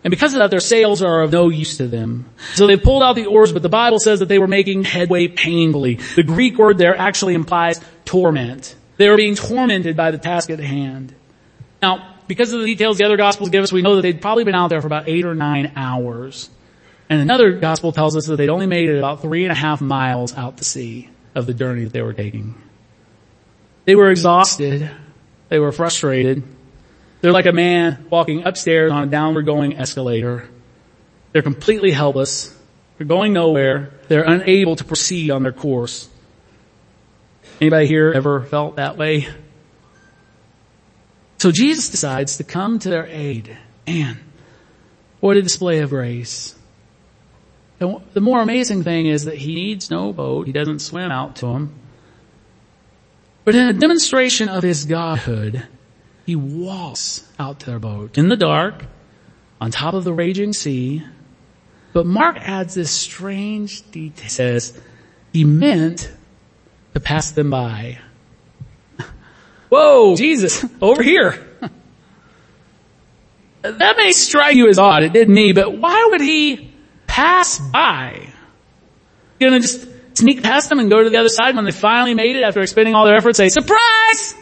And 0.03 0.09
because 0.09 0.33
of 0.33 0.39
that, 0.39 0.49
their 0.49 0.59
sails 0.59 1.03
are 1.03 1.21
of 1.21 1.31
no 1.31 1.49
use 1.49 1.77
to 1.77 1.87
them. 1.87 2.25
So 2.55 2.65
they 2.65 2.77
pulled 2.77 3.03
out 3.03 3.13
the 3.13 3.27
oars, 3.27 3.53
but 3.53 3.61
the 3.61 3.69
Bible 3.69 3.99
says 3.99 4.17
that 4.17 4.29
they 4.29 4.39
were 4.39 4.47
making 4.47 4.83
headway 4.83 5.27
painfully. 5.27 5.99
The 6.15 6.23
Greek 6.23 6.57
word 6.57 6.79
there 6.79 6.97
actually 6.97 7.35
implies 7.35 7.79
torment. 8.03 8.75
They 8.97 9.07
were 9.09 9.17
being 9.17 9.35
tormented 9.35 9.95
by 9.95 10.09
the 10.09 10.17
task 10.17 10.49
at 10.49 10.59
hand. 10.59 11.13
Now, 11.83 12.14
because 12.27 12.53
of 12.53 12.59
the 12.59 12.65
details 12.65 12.97
the 12.97 13.05
other 13.05 13.17
gospels 13.17 13.49
give 13.49 13.63
us, 13.63 13.71
we 13.71 13.81
know 13.81 13.95
that 13.95 14.01
they'd 14.01 14.21
probably 14.21 14.43
been 14.43 14.55
out 14.55 14.69
there 14.69 14.81
for 14.81 14.87
about 14.87 15.07
eight 15.07 15.25
or 15.25 15.35
nine 15.35 15.71
hours. 15.75 16.49
And 17.09 17.21
another 17.21 17.53
gospel 17.53 17.91
tells 17.91 18.15
us 18.17 18.25
that 18.27 18.37
they'd 18.37 18.49
only 18.49 18.65
made 18.65 18.89
it 18.89 18.97
about 18.97 19.21
three 19.21 19.43
and 19.43 19.51
a 19.51 19.55
half 19.55 19.81
miles 19.81 20.35
out 20.35 20.57
to 20.57 20.63
sea 20.63 21.09
of 21.35 21.45
the 21.45 21.53
journey 21.53 21.83
that 21.83 21.93
they 21.93 22.01
were 22.01 22.13
taking. 22.13 22.55
They 23.85 23.95
were 23.95 24.09
exhausted. 24.09 24.89
They 25.49 25.59
were 25.59 25.71
frustrated. 25.71 26.43
They're 27.21 27.31
like 27.31 27.45
a 27.45 27.53
man 27.53 28.07
walking 28.09 28.43
upstairs 28.43 28.91
on 28.91 29.03
a 29.03 29.07
downward 29.07 29.45
going 29.45 29.77
escalator. 29.77 30.49
They're 31.31 31.43
completely 31.43 31.91
helpless. 31.91 32.55
They're 32.97 33.07
going 33.07 33.33
nowhere. 33.33 33.91
They're 34.07 34.23
unable 34.23 34.75
to 34.77 34.83
proceed 34.83 35.29
on 35.31 35.43
their 35.43 35.51
course. 35.51 36.09
Anybody 37.61 37.87
here 37.87 38.11
ever 38.15 38.41
felt 38.41 38.77
that 38.77 38.97
way? 38.97 39.27
So 41.37 41.51
Jesus 41.51 41.89
decides 41.89 42.37
to 42.37 42.43
come 42.43 42.79
to 42.79 42.89
their 42.89 43.07
aid. 43.07 43.57
And 43.85 44.17
what 45.19 45.37
a 45.37 45.41
display 45.41 45.79
of 45.79 45.89
grace. 45.89 46.55
And 47.79 48.01
the 48.13 48.21
more 48.21 48.41
amazing 48.41 48.83
thing 48.83 49.05
is 49.07 49.25
that 49.25 49.37
he 49.37 49.55
needs 49.55 49.91
no 49.91 50.13
boat. 50.13 50.47
He 50.47 50.53
doesn't 50.53 50.79
swim 50.79 51.11
out 51.11 51.37
to 51.37 51.47
them. 51.47 51.75
But 53.43 53.55
in 53.55 53.67
a 53.67 53.73
demonstration 53.73 54.49
of 54.49 54.63
his 54.63 54.85
godhood, 54.85 55.67
he 56.25 56.35
walks 56.35 57.27
out 57.37 57.59
to 57.59 57.65
their 57.67 57.79
boat 57.79 58.17
in 58.17 58.29
the 58.29 58.37
dark, 58.37 58.85
on 59.61 59.71
top 59.71 59.93
of 59.93 60.03
the 60.03 60.13
raging 60.13 60.53
sea. 60.53 61.03
But 61.93 62.05
Mark 62.05 62.37
adds 62.37 62.73
this 62.73 62.91
strange 62.91 63.89
detail. 63.91 64.23
He 64.23 64.29
says, 64.29 64.79
he 65.31 65.43
meant 65.43 66.11
to 66.93 66.99
pass 66.99 67.31
them 67.31 67.51
by. 67.51 67.99
Whoa, 69.75 70.15
Jesus, 70.15 70.63
over 70.81 71.03
here. 71.03 71.45
that 73.61 73.97
may 73.97 74.11
strike 74.11 74.55
you 74.55 74.69
as 74.69 74.79
odd. 74.79 75.03
It 75.03 75.13
did 75.13 75.29
me, 75.29 75.51
but 75.51 75.77
why 75.77 76.07
would 76.11 76.21
he 76.21 76.71
pass 77.15 77.59
by. 77.59 78.27
You're 79.39 79.49
gonna 79.49 79.61
just 79.61 79.87
sneak 80.17 80.43
past 80.43 80.69
them 80.69 80.79
and 80.79 80.89
go 80.89 81.01
to 81.01 81.09
the 81.09 81.17
other 81.17 81.29
side 81.29 81.55
when 81.55 81.63
they 81.63 81.71
finally 81.71 82.13
made 82.13 82.35
it 82.35 82.43
after 82.43 82.61
expending 82.61 82.93
all 82.93 83.05
their 83.05 83.15
efforts, 83.15 83.37
say, 83.37 83.47
surprise! 83.47 84.35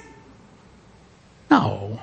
No. 1.52 2.00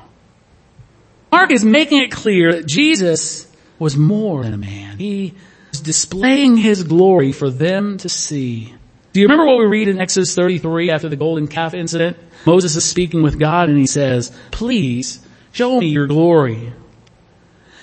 Mark 1.33 1.51
is 1.51 1.65
making 1.65 2.03
it 2.03 2.13
clear 2.13 2.53
that 2.53 2.67
Jesus 2.67 3.51
was 3.81 3.97
more 3.97 4.45
than 4.45 4.55
a 4.55 4.59
man. 4.59 4.99
He 4.99 5.35
was 5.71 5.81
displaying 5.81 6.57
his 6.57 6.85
glory 6.85 7.33
for 7.33 7.51
them 7.51 7.99
to 7.99 8.09
see. 8.09 8.75
Do 9.13 9.21
you 9.21 9.27
remember 9.27 9.45
what 9.45 9.59
we 9.59 9.65
read 9.65 9.89
in 9.89 10.01
Exodus 10.01 10.35
33 10.35 10.91
after 10.91 11.09
the 11.09 11.17
golden 11.17 11.49
calf 11.49 11.75
incident? 11.75 12.17
Moses 12.47 12.77
is 12.77 12.85
speaking 12.85 13.23
with 13.23 13.39
God 13.39 13.69
and 13.69 13.77
he 13.77 13.87
says, 13.87 14.37
please 14.53 15.25
show 15.53 15.81
me 15.81 15.89
your 15.89 16.07
glory. 16.07 16.73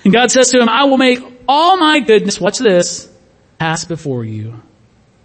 And 0.04 0.14
God 0.14 0.32
says 0.32 0.50
to 0.52 0.62
him, 0.62 0.70
I 0.70 0.86
will 0.86 0.98
make 0.98 1.20
all 1.48 1.78
my 1.78 2.00
goodness, 2.00 2.40
watch 2.40 2.60
this, 2.60 3.12
pass 3.60 3.84
before 3.84 4.24
you. 4.24 4.62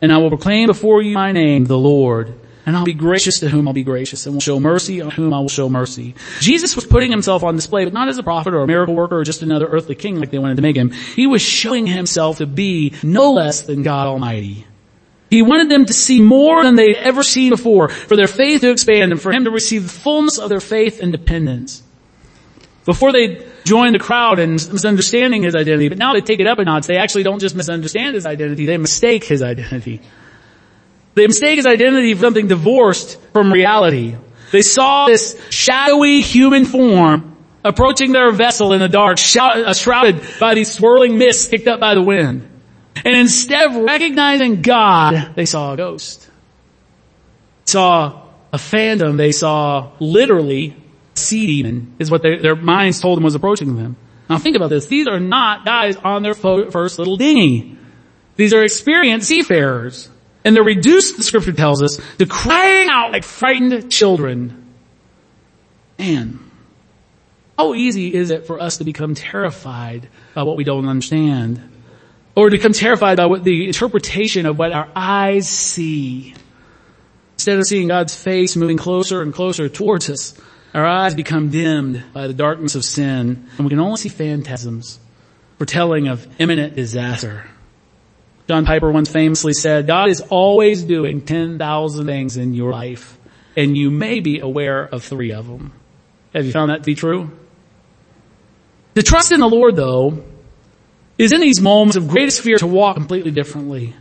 And 0.00 0.12
I 0.12 0.18
will 0.18 0.30
proclaim 0.30 0.66
before 0.66 1.02
you 1.02 1.14
my 1.14 1.30
name, 1.30 1.66
the 1.66 1.78
Lord. 1.78 2.34
And 2.66 2.76
I'll 2.76 2.84
be 2.84 2.94
gracious 2.94 3.40
to 3.40 3.48
whom 3.48 3.68
I'll 3.68 3.74
be 3.74 3.84
gracious 3.84 4.26
and 4.26 4.34
will 4.34 4.40
show 4.40 4.58
mercy 4.58 5.00
on 5.00 5.10
whom 5.10 5.32
I 5.32 5.38
will 5.38 5.48
show 5.48 5.68
mercy. 5.68 6.16
Jesus 6.40 6.74
was 6.74 6.84
putting 6.84 7.10
himself 7.10 7.44
on 7.44 7.54
display, 7.54 7.84
but 7.84 7.92
not 7.92 8.08
as 8.08 8.18
a 8.18 8.22
prophet 8.24 8.54
or 8.54 8.60
a 8.60 8.66
miracle 8.66 8.94
worker 8.94 9.18
or 9.18 9.24
just 9.24 9.42
another 9.42 9.66
earthly 9.66 9.94
king 9.94 10.18
like 10.18 10.30
they 10.30 10.38
wanted 10.38 10.56
to 10.56 10.62
make 10.62 10.76
him. 10.76 10.90
He 10.90 11.28
was 11.28 11.42
showing 11.42 11.86
himself 11.86 12.38
to 12.38 12.46
be 12.46 12.94
no 13.04 13.32
less 13.32 13.62
than 13.62 13.82
God 13.82 14.08
Almighty. 14.08 14.66
He 15.32 15.40
wanted 15.40 15.70
them 15.70 15.86
to 15.86 15.94
see 15.94 16.20
more 16.20 16.62
than 16.62 16.76
they'd 16.76 16.94
ever 16.94 17.22
seen 17.22 17.48
before, 17.48 17.88
for 17.88 18.16
their 18.16 18.26
faith 18.26 18.60
to 18.60 18.70
expand 18.70 19.12
and 19.12 19.20
for 19.20 19.32
him 19.32 19.44
to 19.44 19.50
receive 19.50 19.84
the 19.84 19.88
fullness 19.88 20.36
of 20.36 20.50
their 20.50 20.60
faith 20.60 21.00
and 21.00 21.10
dependence. 21.10 21.82
Before 22.84 23.12
they 23.12 23.42
join 23.64 23.94
the 23.94 23.98
crowd 23.98 24.38
and 24.38 24.52
misunderstanding 24.52 25.42
his 25.42 25.56
identity, 25.56 25.88
but 25.88 25.96
now 25.96 26.12
they 26.12 26.20
take 26.20 26.40
it 26.40 26.46
up 26.46 26.58
a 26.58 26.64
notch. 26.66 26.86
They 26.86 26.98
actually 26.98 27.22
don't 27.22 27.38
just 27.38 27.56
misunderstand 27.56 28.14
his 28.14 28.26
identity, 28.26 28.66
they 28.66 28.76
mistake 28.76 29.24
his 29.24 29.42
identity. 29.42 30.02
They 31.14 31.26
mistake 31.26 31.56
his 31.56 31.64
identity 31.64 32.12
for 32.12 32.20
something 32.20 32.48
divorced 32.48 33.18
from 33.32 33.50
reality. 33.50 34.16
They 34.50 34.60
saw 34.60 35.06
this 35.06 35.40
shadowy 35.48 36.20
human 36.20 36.66
form 36.66 37.38
approaching 37.64 38.12
their 38.12 38.32
vessel 38.32 38.74
in 38.74 38.80
the 38.80 38.88
dark, 38.90 39.16
uh, 39.40 39.72
shrouded 39.72 40.20
by 40.38 40.52
these 40.52 40.70
swirling 40.70 41.16
mists 41.16 41.48
kicked 41.48 41.68
up 41.68 41.80
by 41.80 41.94
the 41.94 42.02
wind. 42.02 42.51
And 42.96 43.16
instead 43.16 43.70
of 43.70 43.76
recognizing 43.76 44.62
God, 44.62 45.34
they 45.34 45.46
saw 45.46 45.72
a 45.72 45.76
ghost. 45.76 46.30
Saw 47.64 48.28
a 48.52 48.58
phantom. 48.58 49.16
They 49.16 49.32
saw 49.32 49.92
literally 49.98 50.76
a 51.14 51.18
sea 51.18 51.46
demon 51.46 51.94
is 51.98 52.10
what 52.10 52.22
they, 52.22 52.36
their 52.38 52.56
minds 52.56 53.00
told 53.00 53.16
them 53.16 53.24
was 53.24 53.34
approaching 53.34 53.76
them. 53.76 53.96
Now 54.28 54.38
think 54.38 54.56
about 54.56 54.70
this. 54.70 54.86
These 54.86 55.08
are 55.08 55.20
not 55.20 55.64
guys 55.64 55.96
on 55.96 56.22
their 56.22 56.34
first 56.34 56.98
little 56.98 57.16
dinghy. 57.16 57.76
These 58.36 58.54
are 58.54 58.62
experienced 58.62 59.28
seafarers. 59.28 60.08
And 60.44 60.56
they're 60.56 60.64
reduced, 60.64 61.16
the 61.16 61.22
scripture 61.22 61.52
tells 61.52 61.82
us, 61.82 62.00
to 62.18 62.26
crying 62.26 62.88
out 62.88 63.12
like 63.12 63.24
frightened 63.24 63.92
children. 63.92 64.74
Man, 65.98 66.50
how 67.56 67.74
easy 67.74 68.12
is 68.12 68.30
it 68.30 68.46
for 68.46 68.60
us 68.60 68.78
to 68.78 68.84
become 68.84 69.14
terrified 69.14 70.08
by 70.34 70.42
what 70.42 70.56
we 70.56 70.64
don't 70.64 70.88
understand? 70.88 71.71
Or 72.34 72.48
to 72.48 72.56
become 72.56 72.72
terrified 72.72 73.18
by 73.18 73.26
what 73.26 73.44
the 73.44 73.66
interpretation 73.66 74.46
of 74.46 74.58
what 74.58 74.72
our 74.72 74.88
eyes 74.96 75.48
see. 75.48 76.34
Instead 77.34 77.58
of 77.58 77.66
seeing 77.66 77.88
God's 77.88 78.14
face 78.14 78.56
moving 78.56 78.78
closer 78.78 79.20
and 79.20 79.34
closer 79.34 79.68
towards 79.68 80.08
us, 80.08 80.34
our 80.74 80.86
eyes 80.86 81.14
become 81.14 81.50
dimmed 81.50 82.02
by 82.12 82.26
the 82.26 82.34
darkness 82.34 82.74
of 82.74 82.84
sin 82.84 83.46
and 83.56 83.66
we 83.66 83.68
can 83.68 83.80
only 83.80 83.98
see 83.98 84.08
phantasms 84.08 84.98
foretelling 85.58 86.08
of 86.08 86.26
imminent 86.40 86.74
disaster. 86.74 87.46
John 88.48 88.64
Piper 88.64 88.90
once 88.90 89.10
famously 89.10 89.52
said, 89.52 89.86
God 89.86 90.08
is 90.08 90.20
always 90.20 90.82
doing 90.82 91.20
10,000 91.20 92.06
things 92.06 92.36
in 92.36 92.54
your 92.54 92.72
life 92.72 93.18
and 93.56 93.76
you 93.76 93.90
may 93.90 94.20
be 94.20 94.40
aware 94.40 94.82
of 94.82 95.04
three 95.04 95.32
of 95.32 95.46
them. 95.46 95.72
Have 96.34 96.46
you 96.46 96.52
found 96.52 96.70
that 96.70 96.78
to 96.78 96.82
be 96.84 96.94
true? 96.94 97.30
To 98.94 99.02
trust 99.02 99.32
in 99.32 99.40
the 99.40 99.48
Lord 99.48 99.76
though 99.76 100.24
is 101.22 101.32
in 101.32 101.40
these 101.40 101.60
moments 101.60 101.96
of 101.96 102.08
greatest 102.08 102.40
fear 102.40 102.56
to 102.58 102.66
walk 102.66 102.96
completely 102.96 103.30
differently. 103.30 103.94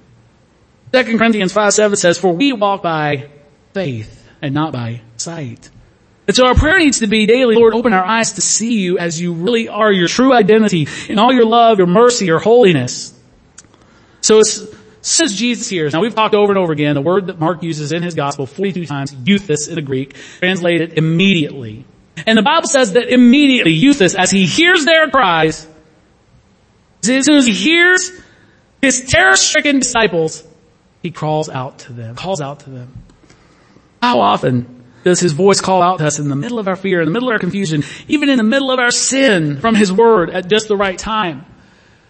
2 0.93 1.17
Corinthians 1.17 1.53
5 1.53 1.73
7 1.73 1.95
says, 1.95 2.17
for 2.17 2.33
we 2.33 2.51
walk 2.51 2.81
by 2.81 3.29
faith 3.73 4.27
and 4.41 4.53
not 4.53 4.73
by 4.73 5.01
sight. 5.17 5.69
And 6.27 6.35
so 6.35 6.47
our 6.47 6.55
prayer 6.55 6.79
needs 6.79 6.99
to 6.99 7.07
be 7.07 7.25
daily, 7.25 7.55
Lord, 7.55 7.73
open 7.73 7.93
our 7.93 8.03
eyes 8.03 8.33
to 8.33 8.41
see 8.41 8.79
you 8.79 8.97
as 8.97 9.19
you 9.19 9.33
really 9.33 9.67
are, 9.67 9.91
your 9.91 10.07
true 10.07 10.33
identity 10.33 10.87
in 11.09 11.19
all 11.19 11.31
your 11.31 11.45
love, 11.45 11.77
your 11.77 11.87
mercy, 11.87 12.25
your 12.25 12.39
holiness. 12.39 13.17
So 14.21 14.39
it's, 14.39 14.65
says 15.01 15.33
Jesus 15.33 15.67
here. 15.67 15.89
Now 15.89 16.01
we've 16.01 16.15
talked 16.15 16.35
over 16.35 16.51
and 16.51 16.59
over 16.59 16.71
again, 16.71 16.95
the 16.95 17.01
word 17.01 17.27
that 17.27 17.39
Mark 17.39 17.63
uses 17.63 17.91
in 17.91 18.03
his 18.03 18.15
gospel 18.15 18.45
42 18.45 18.85
times, 18.85 19.13
euthys 19.13 19.67
in 19.67 19.75
the 19.75 19.81
Greek, 19.81 20.15
translated 20.39 20.97
immediately. 20.97 21.85
And 22.25 22.37
the 22.37 22.43
Bible 22.43 22.67
says 22.67 22.93
that 22.93 23.11
immediately, 23.11 23.79
euthys, 23.79 24.15
as 24.15 24.29
he 24.31 24.45
hears 24.45 24.85
their 24.85 25.09
cries, 25.09 25.67
as 27.03 27.25
soon 27.25 27.37
as 27.37 27.45
he 27.45 27.53
hears 27.53 28.11
his 28.81 29.05
terror-stricken 29.05 29.79
disciples, 29.79 30.43
he 31.01 31.11
crawls 31.11 31.49
out 31.49 31.79
to 31.79 31.93
them, 31.93 32.15
calls 32.15 32.41
out 32.41 32.61
to 32.61 32.69
them. 32.69 33.03
How 34.01 34.21
often 34.21 34.83
does 35.03 35.19
his 35.19 35.33
voice 35.33 35.61
call 35.61 35.81
out 35.81 35.99
to 35.99 36.07
us 36.07 36.19
in 36.19 36.29
the 36.29 36.35
middle 36.35 36.59
of 36.59 36.67
our 36.67 36.75
fear, 36.75 37.01
in 37.01 37.05
the 37.05 37.11
middle 37.11 37.29
of 37.29 37.33
our 37.33 37.39
confusion, 37.39 37.83
even 38.07 38.29
in 38.29 38.37
the 38.37 38.43
middle 38.43 38.71
of 38.71 38.79
our 38.79 38.91
sin 38.91 39.59
from 39.59 39.75
his 39.75 39.91
word 39.91 40.29
at 40.29 40.47
just 40.47 40.67
the 40.67 40.77
right 40.77 40.97
time? 40.97 41.45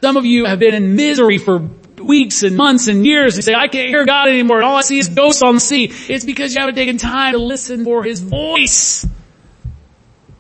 Some 0.02 0.18
of 0.18 0.26
you 0.26 0.46
have 0.46 0.60
been 0.60 0.74
in 0.74 0.96
misery 0.96 1.38
for 1.38 1.70
weeks 1.98 2.44
and 2.44 2.58
months 2.58 2.88
and 2.88 3.06
years 3.06 3.36
and 3.36 3.44
say, 3.44 3.54
I 3.54 3.68
can't 3.68 3.90
hear 3.90 4.06
God 4.06 4.28
anymore 4.28 4.58
and 4.58 4.66
all 4.66 4.76
I 4.76 4.82
see 4.82 4.98
is 4.98 5.10
ghosts 5.10 5.42
on 5.42 5.56
the 5.56 5.62
sea. 5.62 5.86
It's 6.10 6.26
because 6.26 6.54
you 6.54 6.60
haven't 6.60 6.76
taken 6.76 6.98
time 6.98 7.34
to 7.34 7.40
listen 7.40 7.84
for 7.84 8.04
His 8.04 8.20
voice. 8.20 9.06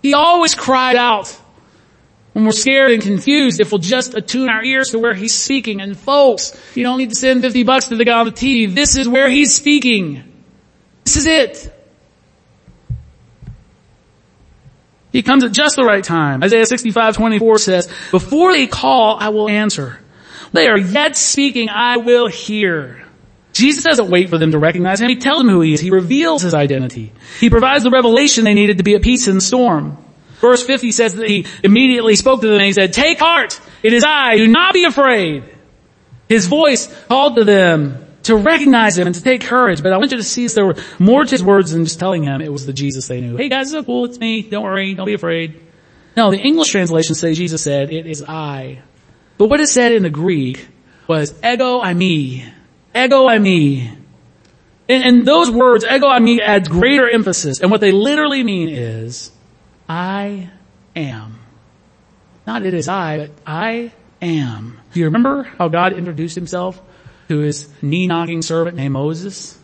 He 0.01 0.13
always 0.13 0.55
cried 0.55 0.95
out 0.95 1.39
when 2.33 2.45
we're 2.45 2.51
scared 2.51 2.91
and 2.91 3.01
confused 3.01 3.59
if 3.59 3.71
we'll 3.71 3.79
just 3.79 4.13
attune 4.13 4.49
our 4.49 4.63
ears 4.63 4.89
to 4.89 4.99
where 4.99 5.13
He's 5.13 5.33
speaking. 5.33 5.81
And 5.81 5.97
folks, 5.97 6.59
you 6.75 6.83
don't 6.83 6.97
need 6.97 7.09
to 7.09 7.15
send 7.15 7.41
50 7.41 7.63
bucks 7.63 7.89
to 7.89 7.95
the 7.95 8.05
guy 8.05 8.19
on 8.19 8.25
the 8.25 8.31
TV. 8.31 8.73
This 8.73 8.95
is 8.95 9.07
where 9.07 9.29
He's 9.29 9.53
speaking. 9.55 10.23
This 11.03 11.17
is 11.17 11.25
it. 11.25 11.77
He 15.11 15.23
comes 15.23 15.43
at 15.43 15.51
just 15.51 15.75
the 15.75 15.83
right 15.83 16.03
time. 16.03 16.41
Isaiah 16.41 16.65
65, 16.65 17.15
24 17.15 17.57
says, 17.57 17.87
before 18.11 18.53
they 18.53 18.67
call, 18.67 19.17
I 19.19 19.29
will 19.29 19.49
answer. 19.49 19.99
They 20.53 20.67
are 20.67 20.77
yet 20.77 21.17
speaking, 21.17 21.69
I 21.69 21.97
will 21.97 22.27
hear. 22.27 23.05
Jesus 23.53 23.83
doesn't 23.83 24.09
wait 24.09 24.29
for 24.29 24.37
them 24.37 24.51
to 24.51 24.59
recognize 24.59 25.01
him. 25.01 25.09
He 25.09 25.17
tells 25.17 25.39
them 25.39 25.49
who 25.49 25.59
he 25.59 25.73
is. 25.73 25.81
He 25.81 25.91
reveals 25.91 26.41
his 26.41 26.53
identity. 26.53 27.11
He 27.39 27.49
provides 27.49 27.83
the 27.83 27.89
revelation 27.89 28.45
they 28.45 28.53
needed 28.53 28.77
to 28.77 28.83
be 28.83 28.95
at 28.95 29.01
peace 29.01 29.27
in 29.27 29.35
the 29.35 29.41
storm. 29.41 29.97
Verse 30.41 30.65
50 30.65 30.91
says 30.91 31.13
that 31.13 31.29
he 31.29 31.45
immediately 31.63 32.15
spoke 32.15 32.41
to 32.41 32.47
them 32.47 32.57
and 32.57 32.65
he 32.65 32.73
said, 32.73 32.93
take 32.93 33.19
heart. 33.19 33.61
It 33.83 33.93
is 33.93 34.03
I. 34.03 34.37
Do 34.37 34.47
not 34.47 34.73
be 34.73 34.85
afraid. 34.85 35.43
His 36.27 36.47
voice 36.47 36.87
called 37.07 37.35
to 37.35 37.43
them 37.43 38.05
to 38.23 38.35
recognize 38.35 38.97
him 38.97 39.05
and 39.05 39.15
to 39.15 39.21
take 39.21 39.41
courage. 39.41 39.83
But 39.83 39.93
I 39.93 39.97
want 39.97 40.11
you 40.11 40.17
to 40.17 40.23
see 40.23 40.45
if 40.45 40.55
there 40.55 40.65
were 40.65 40.75
more 40.97 41.23
to 41.23 41.29
his 41.29 41.43
words 41.43 41.71
than 41.71 41.83
just 41.83 41.99
telling 41.99 42.23
him 42.23 42.41
it 42.41 42.51
was 42.51 42.65
the 42.65 42.73
Jesus 42.73 43.07
they 43.07 43.21
knew. 43.21 43.37
Hey 43.37 43.49
guys, 43.49 43.71
it's 43.71 43.85
cool. 43.85 44.05
It's 44.05 44.19
me. 44.19 44.41
Don't 44.41 44.63
worry. 44.63 44.95
Don't 44.95 45.05
be 45.05 45.13
afraid. 45.13 45.61
No, 46.17 46.31
the 46.31 46.39
English 46.39 46.69
translation 46.69 47.15
says 47.15 47.37
Jesus 47.37 47.61
said, 47.61 47.91
it 47.91 48.05
is 48.07 48.23
I. 48.27 48.81
But 49.37 49.47
what 49.47 49.59
it 49.59 49.67
said 49.67 49.91
in 49.91 50.03
the 50.03 50.09
Greek 50.09 50.67
was 51.07 51.33
ego 51.43 51.81
eimi. 51.81 52.51
Ego 52.95 53.27
eimi. 53.27 53.97
And, 54.89 55.03
and 55.03 55.25
those 55.25 55.49
words, 55.49 55.85
ego 55.85 56.07
eimi 56.07 56.39
adds 56.41 56.67
greater 56.67 57.09
emphasis. 57.09 57.61
And 57.61 57.71
what 57.71 57.81
they 57.81 57.91
literally 57.91 58.43
mean 58.43 58.69
is, 58.69 59.30
I 59.91 60.49
am. 60.95 61.37
Not 62.47 62.65
it 62.65 62.73
is 62.73 62.87
I, 62.87 63.17
but 63.17 63.31
I 63.45 63.91
am. 64.21 64.79
Do 64.93 64.99
you 65.01 65.07
remember 65.07 65.43
how 65.43 65.67
God 65.67 65.91
introduced 65.91 66.33
himself 66.33 66.81
to 67.27 67.39
his 67.39 67.67
knee-knocking 67.81 68.41
servant 68.41 68.77
named 68.77 68.93
Moses? 68.93 69.59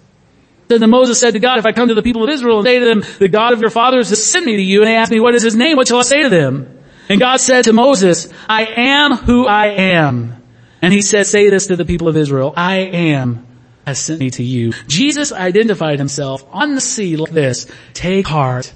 Then 0.67 0.81
the 0.81 0.87
Moses 0.87 1.17
said 1.17 1.31
to 1.35 1.39
God, 1.39 1.59
if 1.59 1.65
I 1.65 1.71
come 1.71 1.87
to 1.87 1.93
the 1.93 2.01
people 2.01 2.25
of 2.25 2.29
Israel 2.29 2.57
and 2.57 2.65
say 2.65 2.77
to 2.77 2.85
them, 2.85 3.03
the 3.19 3.29
God 3.29 3.53
of 3.53 3.61
your 3.61 3.69
fathers 3.69 4.09
has 4.09 4.21
sent 4.21 4.45
me 4.45 4.57
to 4.57 4.61
you, 4.61 4.81
and 4.81 4.89
they 4.89 4.97
ask 4.97 5.09
me, 5.09 5.21
what 5.21 5.33
is 5.33 5.43
his 5.43 5.55
name? 5.55 5.77
What 5.77 5.87
shall 5.87 5.99
I 5.99 6.01
say 6.01 6.23
to 6.23 6.29
them? 6.29 6.77
And 7.07 7.21
God 7.21 7.37
said 7.37 7.63
to 7.63 7.71
Moses, 7.71 8.27
I 8.49 8.65
am 8.65 9.13
who 9.13 9.47
I 9.47 9.67
am. 9.67 10.43
And 10.81 10.91
he 10.91 11.03
said, 11.03 11.25
say 11.25 11.49
this 11.49 11.67
to 11.67 11.77
the 11.77 11.85
people 11.85 12.09
of 12.09 12.17
Israel, 12.17 12.53
I 12.57 12.79
am 12.79 13.47
has 13.85 13.97
sent 13.97 14.19
me 14.19 14.29
to 14.31 14.43
you. 14.43 14.73
Jesus 14.87 15.31
identified 15.31 15.99
himself 15.99 16.45
on 16.51 16.75
the 16.75 16.81
sea 16.81 17.15
like 17.15 17.31
this, 17.31 17.65
take 17.93 18.27
heart, 18.27 18.73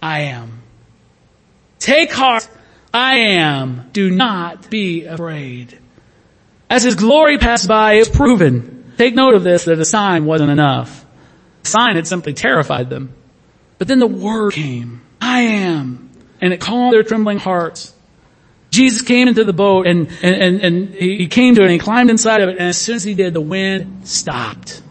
I 0.00 0.20
am. 0.20 0.62
Take 1.78 2.12
heart, 2.12 2.48
I 2.92 3.16
am. 3.16 3.90
Do 3.92 4.10
not 4.10 4.70
be 4.70 5.04
afraid. 5.04 5.78
As 6.68 6.82
his 6.82 6.94
glory 6.94 7.38
passed 7.38 7.68
by, 7.68 7.94
it's 7.94 8.08
proven. 8.08 8.92
Take 8.96 9.14
note 9.14 9.34
of 9.34 9.44
this, 9.44 9.64
that 9.64 9.78
a 9.78 9.84
sign 9.84 10.24
wasn't 10.24 10.50
enough. 10.50 11.04
The 11.62 11.68
sign 11.68 11.96
had 11.96 12.06
simply 12.06 12.32
terrified 12.32 12.90
them. 12.90 13.14
But 13.78 13.88
then 13.88 13.98
the 13.98 14.06
word 14.06 14.54
came. 14.54 15.02
I 15.20 15.40
am 15.40 16.06
and 16.40 16.52
it 16.52 16.60
calmed 16.60 16.92
their 16.92 17.02
trembling 17.02 17.38
hearts. 17.38 17.94
Jesus 18.70 19.02
came 19.02 19.28
into 19.28 19.44
the 19.44 19.52
boat 19.52 19.86
and, 19.86 20.08
and, 20.22 20.34
and, 20.34 20.60
and, 20.60 20.94
he 20.94 21.28
came 21.28 21.54
to 21.54 21.62
it 21.62 21.64
and 21.64 21.72
he 21.72 21.78
climbed 21.78 22.10
inside 22.10 22.42
of 22.42 22.48
it 22.48 22.58
and 22.58 22.68
as 22.68 22.78
soon 22.78 22.96
as 22.96 23.04
he 23.04 23.14
did, 23.14 23.32
the 23.32 23.40
wind 23.40 24.06
stopped. 24.06 24.82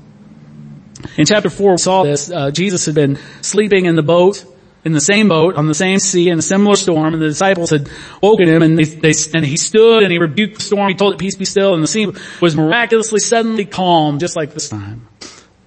In 1.17 1.25
chapter 1.25 1.49
4 1.49 1.71
we 1.71 1.77
saw 1.77 2.03
this, 2.03 2.31
uh, 2.31 2.51
Jesus 2.51 2.85
had 2.85 2.95
been 2.95 3.19
sleeping 3.41 3.85
in 3.85 3.95
the 3.95 4.01
boat, 4.01 4.43
in 4.85 4.93
the 4.93 5.01
same 5.01 5.27
boat, 5.27 5.55
on 5.55 5.67
the 5.67 5.73
same 5.73 5.99
sea, 5.99 6.29
in 6.29 6.39
a 6.39 6.43
similar 6.43 6.75
storm, 6.75 7.13
and 7.13 7.21
the 7.21 7.27
disciples 7.27 7.71
had 7.71 7.89
woken 8.21 8.47
him 8.47 8.61
and 8.61 8.77
they, 8.77 8.83
they, 8.83 9.13
and 9.33 9.43
he 9.43 9.57
stood 9.57 10.03
and 10.03 10.11
he 10.11 10.19
rebuked 10.19 10.55
the 10.55 10.63
storm, 10.63 10.87
he 10.87 10.95
told 10.95 11.13
it 11.13 11.19
peace 11.19 11.35
be 11.35 11.45
still, 11.45 11.73
and 11.73 11.83
the 11.83 11.87
sea 11.87 12.07
was 12.41 12.55
miraculously 12.55 13.19
suddenly 13.19 13.65
calm, 13.65 14.19
just 14.19 14.35
like 14.35 14.53
this 14.53 14.69
time. 14.69 15.07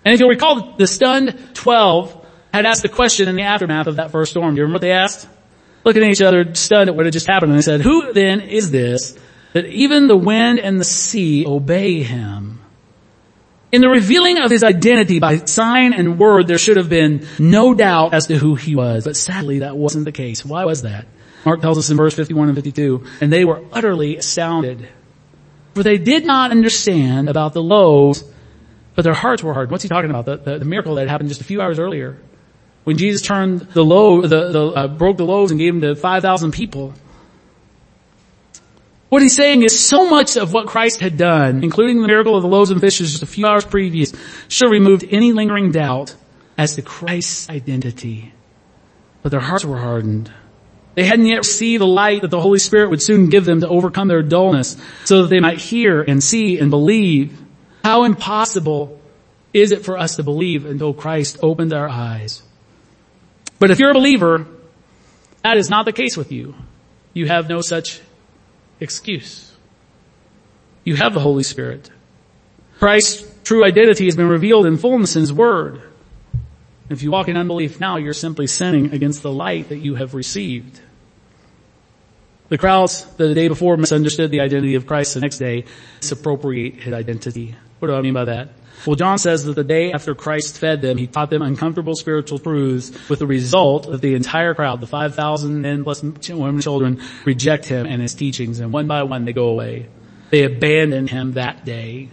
And 0.04 0.14
if 0.14 0.20
you'll 0.20 0.30
recall, 0.30 0.76
the 0.76 0.86
stunned 0.86 1.54
12 1.54 2.26
had 2.54 2.64
asked 2.64 2.84
a 2.84 2.88
question 2.88 3.28
in 3.28 3.36
the 3.36 3.42
aftermath 3.42 3.88
of 3.88 3.96
that 3.96 4.10
first 4.10 4.30
storm. 4.30 4.54
Do 4.54 4.60
you 4.60 4.62
remember 4.62 4.76
what 4.76 4.80
they 4.82 4.92
asked? 4.92 5.28
looking 5.88 6.02
at 6.02 6.10
each 6.10 6.22
other, 6.22 6.54
stunned 6.54 6.90
at 6.90 6.96
what 6.96 7.06
had 7.06 7.12
just 7.12 7.26
happened, 7.26 7.52
and 7.52 7.58
they 7.58 7.62
said, 7.62 7.80
who 7.80 8.12
then 8.12 8.40
is 8.40 8.70
this 8.70 9.18
that 9.54 9.64
even 9.66 10.06
the 10.06 10.16
wind 10.16 10.58
and 10.58 10.78
the 10.78 10.84
sea 10.84 11.46
obey 11.46 12.02
him? 12.02 12.57
In 13.70 13.82
the 13.82 13.88
revealing 13.88 14.38
of 14.38 14.50
his 14.50 14.64
identity 14.64 15.18
by 15.18 15.36
sign 15.36 15.92
and 15.92 16.18
word, 16.18 16.46
there 16.46 16.58
should 16.58 16.78
have 16.78 16.88
been 16.88 17.26
no 17.38 17.74
doubt 17.74 18.14
as 18.14 18.28
to 18.28 18.38
who 18.38 18.54
he 18.54 18.74
was, 18.74 19.04
but 19.04 19.16
sadly 19.16 19.58
that 19.58 19.76
wasn't 19.76 20.06
the 20.06 20.12
case. 20.12 20.44
Why 20.44 20.64
was 20.64 20.82
that? 20.82 21.06
Mark 21.44 21.60
tells 21.60 21.78
us 21.78 21.90
in 21.90 21.96
verse 21.96 22.14
51 22.14 22.48
and 22.48 22.56
52, 22.56 23.04
and 23.20 23.32
they 23.32 23.44
were 23.44 23.62
utterly 23.72 24.16
astounded. 24.16 24.88
For 25.74 25.82
they 25.82 25.98
did 25.98 26.24
not 26.24 26.50
understand 26.50 27.28
about 27.28 27.52
the 27.52 27.62
loaves, 27.62 28.24
but 28.94 29.02
their 29.02 29.14
hearts 29.14 29.42
were 29.42 29.54
hard. 29.54 29.70
What's 29.70 29.82
he 29.82 29.88
talking 29.88 30.10
about? 30.10 30.24
The, 30.24 30.36
the, 30.38 30.58
the 30.60 30.64
miracle 30.64 30.94
that 30.96 31.08
happened 31.08 31.28
just 31.28 31.40
a 31.40 31.44
few 31.44 31.60
hours 31.60 31.78
earlier 31.78 32.18
when 32.88 32.96
Jesus 32.96 33.20
turned 33.20 33.60
the 33.60 33.84
low, 33.84 34.22
the, 34.22 34.50
the 34.50 34.66
uh, 34.68 34.88
broke 34.88 35.18
the 35.18 35.24
loaves 35.26 35.50
and 35.50 35.60
gave 35.60 35.74
them 35.74 35.82
to 35.82 35.94
5,000 35.94 36.52
people. 36.52 36.94
What 39.08 39.22
he's 39.22 39.34
saying 39.34 39.62
is 39.62 39.78
so 39.78 40.08
much 40.10 40.36
of 40.36 40.52
what 40.52 40.66
Christ 40.66 41.00
had 41.00 41.16
done, 41.16 41.64
including 41.64 42.02
the 42.02 42.06
miracle 42.06 42.36
of 42.36 42.42
the 42.42 42.48
loaves 42.48 42.70
and 42.70 42.80
fishes 42.80 43.12
just 43.12 43.22
a 43.22 43.26
few 43.26 43.46
hours 43.46 43.64
previous, 43.64 44.12
should 44.48 44.66
have 44.66 44.72
removed 44.72 45.04
any 45.10 45.32
lingering 45.32 45.70
doubt 45.70 46.14
as 46.58 46.74
to 46.74 46.82
Christ's 46.82 47.48
identity. 47.48 48.34
But 49.22 49.30
their 49.30 49.40
hearts 49.40 49.64
were 49.64 49.78
hardened. 49.78 50.30
They 50.94 51.04
hadn't 51.04 51.26
yet 51.26 51.38
received 51.38 51.80
the 51.80 51.86
light 51.86 52.22
that 52.22 52.30
the 52.30 52.40
Holy 52.40 52.58
Spirit 52.58 52.90
would 52.90 53.00
soon 53.00 53.30
give 53.30 53.44
them 53.44 53.60
to 53.60 53.68
overcome 53.68 54.08
their 54.08 54.22
dullness 54.22 54.76
so 55.04 55.22
that 55.22 55.28
they 55.28 55.40
might 55.40 55.58
hear 55.58 56.02
and 56.02 56.22
see 56.22 56.58
and 56.58 56.70
believe. 56.70 57.40
How 57.84 58.04
impossible 58.04 59.00
is 59.54 59.72
it 59.72 59.84
for 59.84 59.96
us 59.96 60.16
to 60.16 60.22
believe 60.22 60.66
until 60.66 60.92
Christ 60.92 61.38
opened 61.40 61.72
our 61.72 61.88
eyes? 61.88 62.42
But 63.58 63.70
if 63.70 63.78
you're 63.78 63.90
a 63.90 63.94
believer, 63.94 64.46
that 65.42 65.56
is 65.56 65.70
not 65.70 65.84
the 65.84 65.92
case 65.92 66.16
with 66.16 66.30
you. 66.30 66.54
You 67.14 67.26
have 67.26 67.48
no 67.48 67.60
such 67.60 68.00
excuse. 68.80 69.52
You 70.84 70.96
have 70.96 71.14
the 71.14 71.20
Holy 71.20 71.42
Spirit. 71.42 71.90
Christ's 72.78 73.30
true 73.44 73.64
identity 73.64 74.06
has 74.06 74.16
been 74.16 74.28
revealed 74.28 74.66
in 74.66 74.76
fullness 74.76 75.16
in 75.16 75.20
His 75.20 75.32
Word. 75.32 75.82
If 76.88 77.02
you 77.02 77.10
walk 77.10 77.28
in 77.28 77.36
unbelief 77.36 77.80
now, 77.80 77.96
you're 77.96 78.14
simply 78.14 78.46
sinning 78.46 78.92
against 78.92 79.22
the 79.22 79.32
light 79.32 79.68
that 79.68 79.78
you 79.78 79.96
have 79.96 80.14
received. 80.14 80.80
The 82.48 82.56
crowds 82.56 83.04
that 83.04 83.26
the 83.26 83.34
day 83.34 83.48
before 83.48 83.76
misunderstood 83.76 84.30
the 84.30 84.40
identity 84.40 84.74
of 84.74 84.86
Christ. 84.86 85.14
The 85.14 85.20
next 85.20 85.38
day, 85.38 85.64
misappropriate 86.00 86.76
His 86.76 86.94
identity. 86.94 87.54
What 87.78 87.88
do 87.88 87.94
I 87.94 88.00
mean 88.00 88.14
by 88.14 88.24
that? 88.24 88.48
Well, 88.86 88.96
John 88.96 89.18
says 89.18 89.44
that 89.44 89.54
the 89.54 89.64
day 89.64 89.92
after 89.92 90.14
Christ 90.14 90.58
fed 90.58 90.82
them, 90.82 90.98
he 90.98 91.06
taught 91.06 91.30
them 91.30 91.42
uncomfortable 91.42 91.94
spiritual 91.94 92.38
truths 92.38 93.08
with 93.08 93.18
the 93.18 93.26
result 93.26 93.90
that 93.90 94.00
the 94.00 94.14
entire 94.14 94.54
crowd, 94.54 94.80
the 94.80 94.86
5,000 94.86 95.62
men 95.62 95.84
plus 95.84 96.02
women 96.02 96.48
and 96.48 96.62
children, 96.62 97.02
reject 97.24 97.66
him 97.66 97.86
and 97.86 98.00
his 98.00 98.14
teachings 98.14 98.60
and 98.60 98.72
one 98.72 98.86
by 98.86 99.02
one 99.02 99.24
they 99.24 99.32
go 99.32 99.48
away. 99.48 99.88
They 100.30 100.44
abandon 100.44 101.06
him 101.06 101.32
that 101.32 101.64
day. 101.64 102.10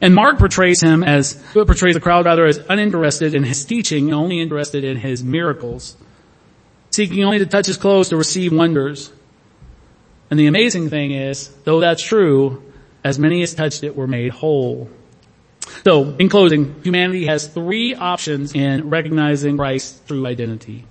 And 0.00 0.14
Mark 0.14 0.38
portrays 0.38 0.82
him 0.82 1.04
as, 1.04 1.34
portrays 1.52 1.94
the 1.94 2.00
crowd 2.00 2.24
rather 2.24 2.44
as 2.44 2.58
uninterested 2.68 3.34
in 3.34 3.44
his 3.44 3.64
teaching 3.64 4.06
and 4.06 4.14
only 4.14 4.40
interested 4.40 4.82
in 4.82 4.96
his 4.96 5.22
miracles. 5.22 5.96
Seeking 6.90 7.24
only 7.24 7.38
to 7.38 7.46
touch 7.46 7.66
his 7.66 7.76
clothes 7.76 8.08
to 8.08 8.16
receive 8.16 8.52
wonders. 8.52 9.12
And 10.28 10.38
the 10.38 10.48
amazing 10.48 10.90
thing 10.90 11.12
is, 11.12 11.48
though 11.64 11.80
that's 11.80 12.02
true, 12.02 12.62
as 13.04 13.18
many 13.18 13.42
as 13.42 13.54
touched 13.54 13.84
it 13.84 13.96
were 13.96 14.08
made 14.08 14.32
whole. 14.32 14.90
So, 15.84 16.14
in 16.16 16.28
closing, 16.28 16.80
humanity 16.82 17.26
has 17.26 17.48
three 17.48 17.94
options 17.94 18.54
in 18.54 18.88
recognizing 18.88 19.56
Christ's 19.56 20.00
true 20.06 20.26
identity. 20.26 20.84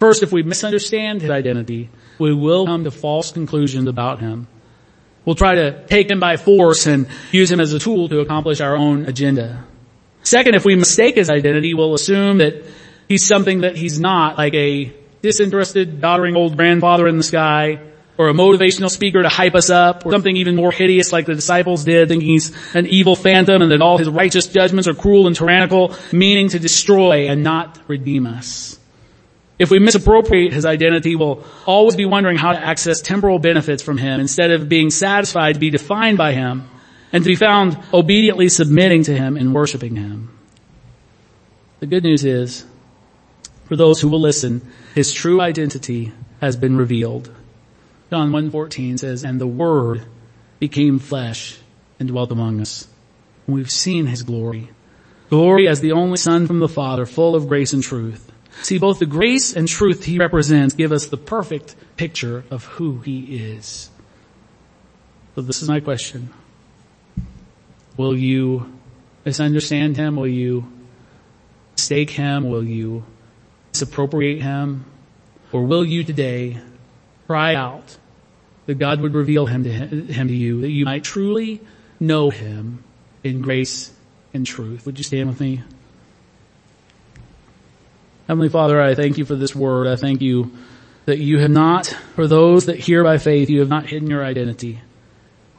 First, 0.00 0.22
if 0.22 0.32
we 0.32 0.42
misunderstand 0.42 1.22
his 1.22 1.30
identity, 1.30 1.88
we 2.18 2.34
will 2.34 2.66
come 2.66 2.84
to 2.84 2.90
false 2.90 3.30
conclusions 3.30 3.88
about 3.88 4.20
him. 4.20 4.48
We'll 5.24 5.36
try 5.36 5.56
to 5.56 5.86
take 5.86 6.10
him 6.10 6.20
by 6.20 6.36
force 6.36 6.86
and 6.86 7.06
use 7.32 7.50
him 7.50 7.60
as 7.60 7.72
a 7.72 7.78
tool 7.78 8.08
to 8.08 8.20
accomplish 8.20 8.60
our 8.60 8.76
own 8.76 9.04
agenda. 9.04 9.64
Second, 10.22 10.54
if 10.54 10.64
we 10.64 10.74
mistake 10.74 11.16
his 11.16 11.30
identity, 11.30 11.74
we'll 11.74 11.94
assume 11.94 12.38
that 12.38 12.64
he's 13.08 13.26
something 13.26 13.60
that 13.60 13.76
he's 13.76 14.00
not, 14.00 14.38
like 14.38 14.54
a 14.54 14.92
disinterested, 15.22 16.00
doddering 16.00 16.36
old 16.36 16.56
grandfather 16.56 17.06
in 17.06 17.16
the 17.16 17.22
sky, 17.22 17.80
or 18.18 18.28
a 18.28 18.32
motivational 18.32 18.90
speaker 18.90 19.22
to 19.22 19.28
hype 19.28 19.54
us 19.54 19.70
up, 19.70 20.04
or 20.04 20.10
something 20.10 20.36
even 20.36 20.56
more 20.56 20.72
hideous 20.72 21.12
like 21.12 21.26
the 21.26 21.34
disciples 21.34 21.84
did, 21.84 22.08
thinking 22.08 22.28
he's 22.28 22.52
an 22.74 22.86
evil 22.86 23.14
phantom 23.14 23.62
and 23.62 23.70
that 23.70 23.80
all 23.80 23.96
his 23.96 24.08
righteous 24.08 24.48
judgments 24.48 24.88
are 24.88 24.94
cruel 24.94 25.28
and 25.28 25.36
tyrannical, 25.36 25.94
meaning 26.12 26.48
to 26.48 26.58
destroy 26.58 27.28
and 27.28 27.44
not 27.44 27.78
redeem 27.86 28.26
us. 28.26 28.78
If 29.58 29.70
we 29.70 29.78
misappropriate 29.78 30.52
his 30.52 30.66
identity, 30.66 31.16
we'll 31.16 31.44
always 31.64 31.96
be 31.96 32.06
wondering 32.06 32.36
how 32.36 32.52
to 32.52 32.58
access 32.58 33.00
temporal 33.00 33.38
benefits 33.38 33.82
from 33.82 33.98
him 33.98 34.20
instead 34.20 34.50
of 34.50 34.68
being 34.68 34.90
satisfied 34.90 35.54
to 35.54 35.60
be 35.60 35.70
defined 35.70 36.18
by 36.18 36.32
him 36.32 36.68
and 37.12 37.24
to 37.24 37.28
be 37.28 37.36
found 37.36 37.78
obediently 37.92 38.48
submitting 38.48 39.04
to 39.04 39.14
him 39.16 39.36
and 39.36 39.54
worshiping 39.54 39.96
him. 39.96 40.36
The 41.80 41.86
good 41.86 42.02
news 42.02 42.24
is, 42.24 42.66
for 43.66 43.76
those 43.76 44.00
who 44.00 44.08
will 44.08 44.20
listen, 44.20 44.60
his 44.94 45.12
true 45.12 45.40
identity 45.40 46.12
has 46.40 46.56
been 46.56 46.76
revealed. 46.76 47.30
John 48.10 48.30
1.14 48.30 48.98
says, 48.98 49.24
and 49.24 49.40
the 49.40 49.46
Word 49.46 50.04
became 50.58 50.98
flesh 50.98 51.58
and 52.00 52.08
dwelt 52.08 52.32
among 52.32 52.60
us. 52.60 52.88
We've 53.46 53.70
seen 53.70 54.06
His 54.06 54.22
glory. 54.22 54.70
Glory 55.28 55.68
as 55.68 55.80
the 55.80 55.92
only 55.92 56.16
Son 56.16 56.46
from 56.46 56.58
the 56.58 56.68
Father, 56.68 57.04
full 57.04 57.34
of 57.34 57.48
grace 57.48 57.72
and 57.72 57.82
truth. 57.82 58.32
See, 58.62 58.78
both 58.78 58.98
the 58.98 59.06
grace 59.06 59.54
and 59.54 59.68
truth 59.68 60.04
He 60.04 60.18
represents 60.18 60.74
give 60.74 60.90
us 60.90 61.06
the 61.06 61.16
perfect 61.18 61.76
picture 61.96 62.44
of 62.50 62.64
who 62.64 62.98
He 63.00 63.36
is. 63.36 63.90
So 65.34 65.42
this 65.42 65.62
is 65.62 65.68
my 65.68 65.80
question. 65.80 66.30
Will 67.96 68.16
you 68.16 68.72
misunderstand 69.24 69.96
Him? 69.96 70.16
Will 70.16 70.26
you 70.26 70.66
mistake 71.76 72.10
Him? 72.10 72.48
Will 72.48 72.64
you 72.64 73.04
misappropriate 73.72 74.40
Him? 74.40 74.86
Or 75.52 75.64
will 75.64 75.84
you 75.84 76.04
today 76.04 76.58
cry 77.28 77.54
out 77.54 77.98
that 78.64 78.78
God 78.78 79.02
would 79.02 79.14
reveal 79.14 79.44
him 79.44 79.64
to, 79.64 79.70
him 79.70 80.28
to 80.28 80.34
you, 80.34 80.62
that 80.62 80.70
you 80.70 80.86
might 80.86 81.04
truly 81.04 81.60
know 82.00 82.30
him 82.30 82.82
in 83.22 83.42
grace 83.42 83.92
and 84.32 84.46
truth. 84.46 84.86
Would 84.86 84.96
you 84.96 85.04
stand 85.04 85.28
with 85.28 85.38
me? 85.38 85.62
Heavenly 88.26 88.48
Father, 88.48 88.80
I 88.80 88.94
thank 88.94 89.18
you 89.18 89.26
for 89.26 89.34
this 89.34 89.54
word. 89.54 89.86
I 89.86 89.96
thank 89.96 90.22
you 90.22 90.52
that 91.04 91.18
you 91.18 91.38
have 91.38 91.50
not, 91.50 91.86
for 92.14 92.26
those 92.26 92.66
that 92.66 92.78
hear 92.78 93.04
by 93.04 93.18
faith, 93.18 93.50
you 93.50 93.60
have 93.60 93.68
not 93.68 93.86
hidden 93.86 94.08
your 94.08 94.24
identity. 94.24 94.80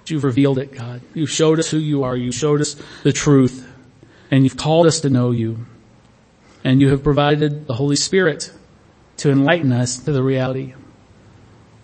You've 0.07 0.23
revealed 0.23 0.57
it, 0.57 0.71
God. 0.71 1.01
You've 1.13 1.29
showed 1.29 1.59
us 1.59 1.69
who 1.69 1.77
you 1.77 2.03
are. 2.03 2.15
You've 2.15 2.33
showed 2.33 2.61
us 2.61 2.75
the 3.03 3.13
truth. 3.13 3.71
And 4.31 4.43
you've 4.43 4.57
called 4.57 4.87
us 4.87 5.01
to 5.01 5.11
know 5.11 5.29
you. 5.29 5.67
And 6.63 6.81
you 6.81 6.89
have 6.89 7.03
provided 7.03 7.67
the 7.67 7.75
Holy 7.75 7.95
Spirit 7.95 8.51
to 9.17 9.29
enlighten 9.29 9.71
us 9.71 9.97
to 9.97 10.11
the 10.11 10.23
reality. 10.23 10.73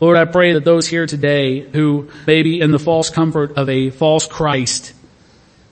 Lord, 0.06 0.18
I 0.18 0.26
pray 0.26 0.54
that 0.54 0.64
those 0.64 0.86
here 0.88 1.08
today 1.08 1.62
who 1.62 2.12
may 2.28 2.44
be 2.44 2.62
in 2.62 2.70
the 2.70 2.78
false 2.78 3.10
comfort 3.10 3.54
of 3.58 3.70
a 3.70 3.90
false 3.90 4.28
Christ 4.28 4.94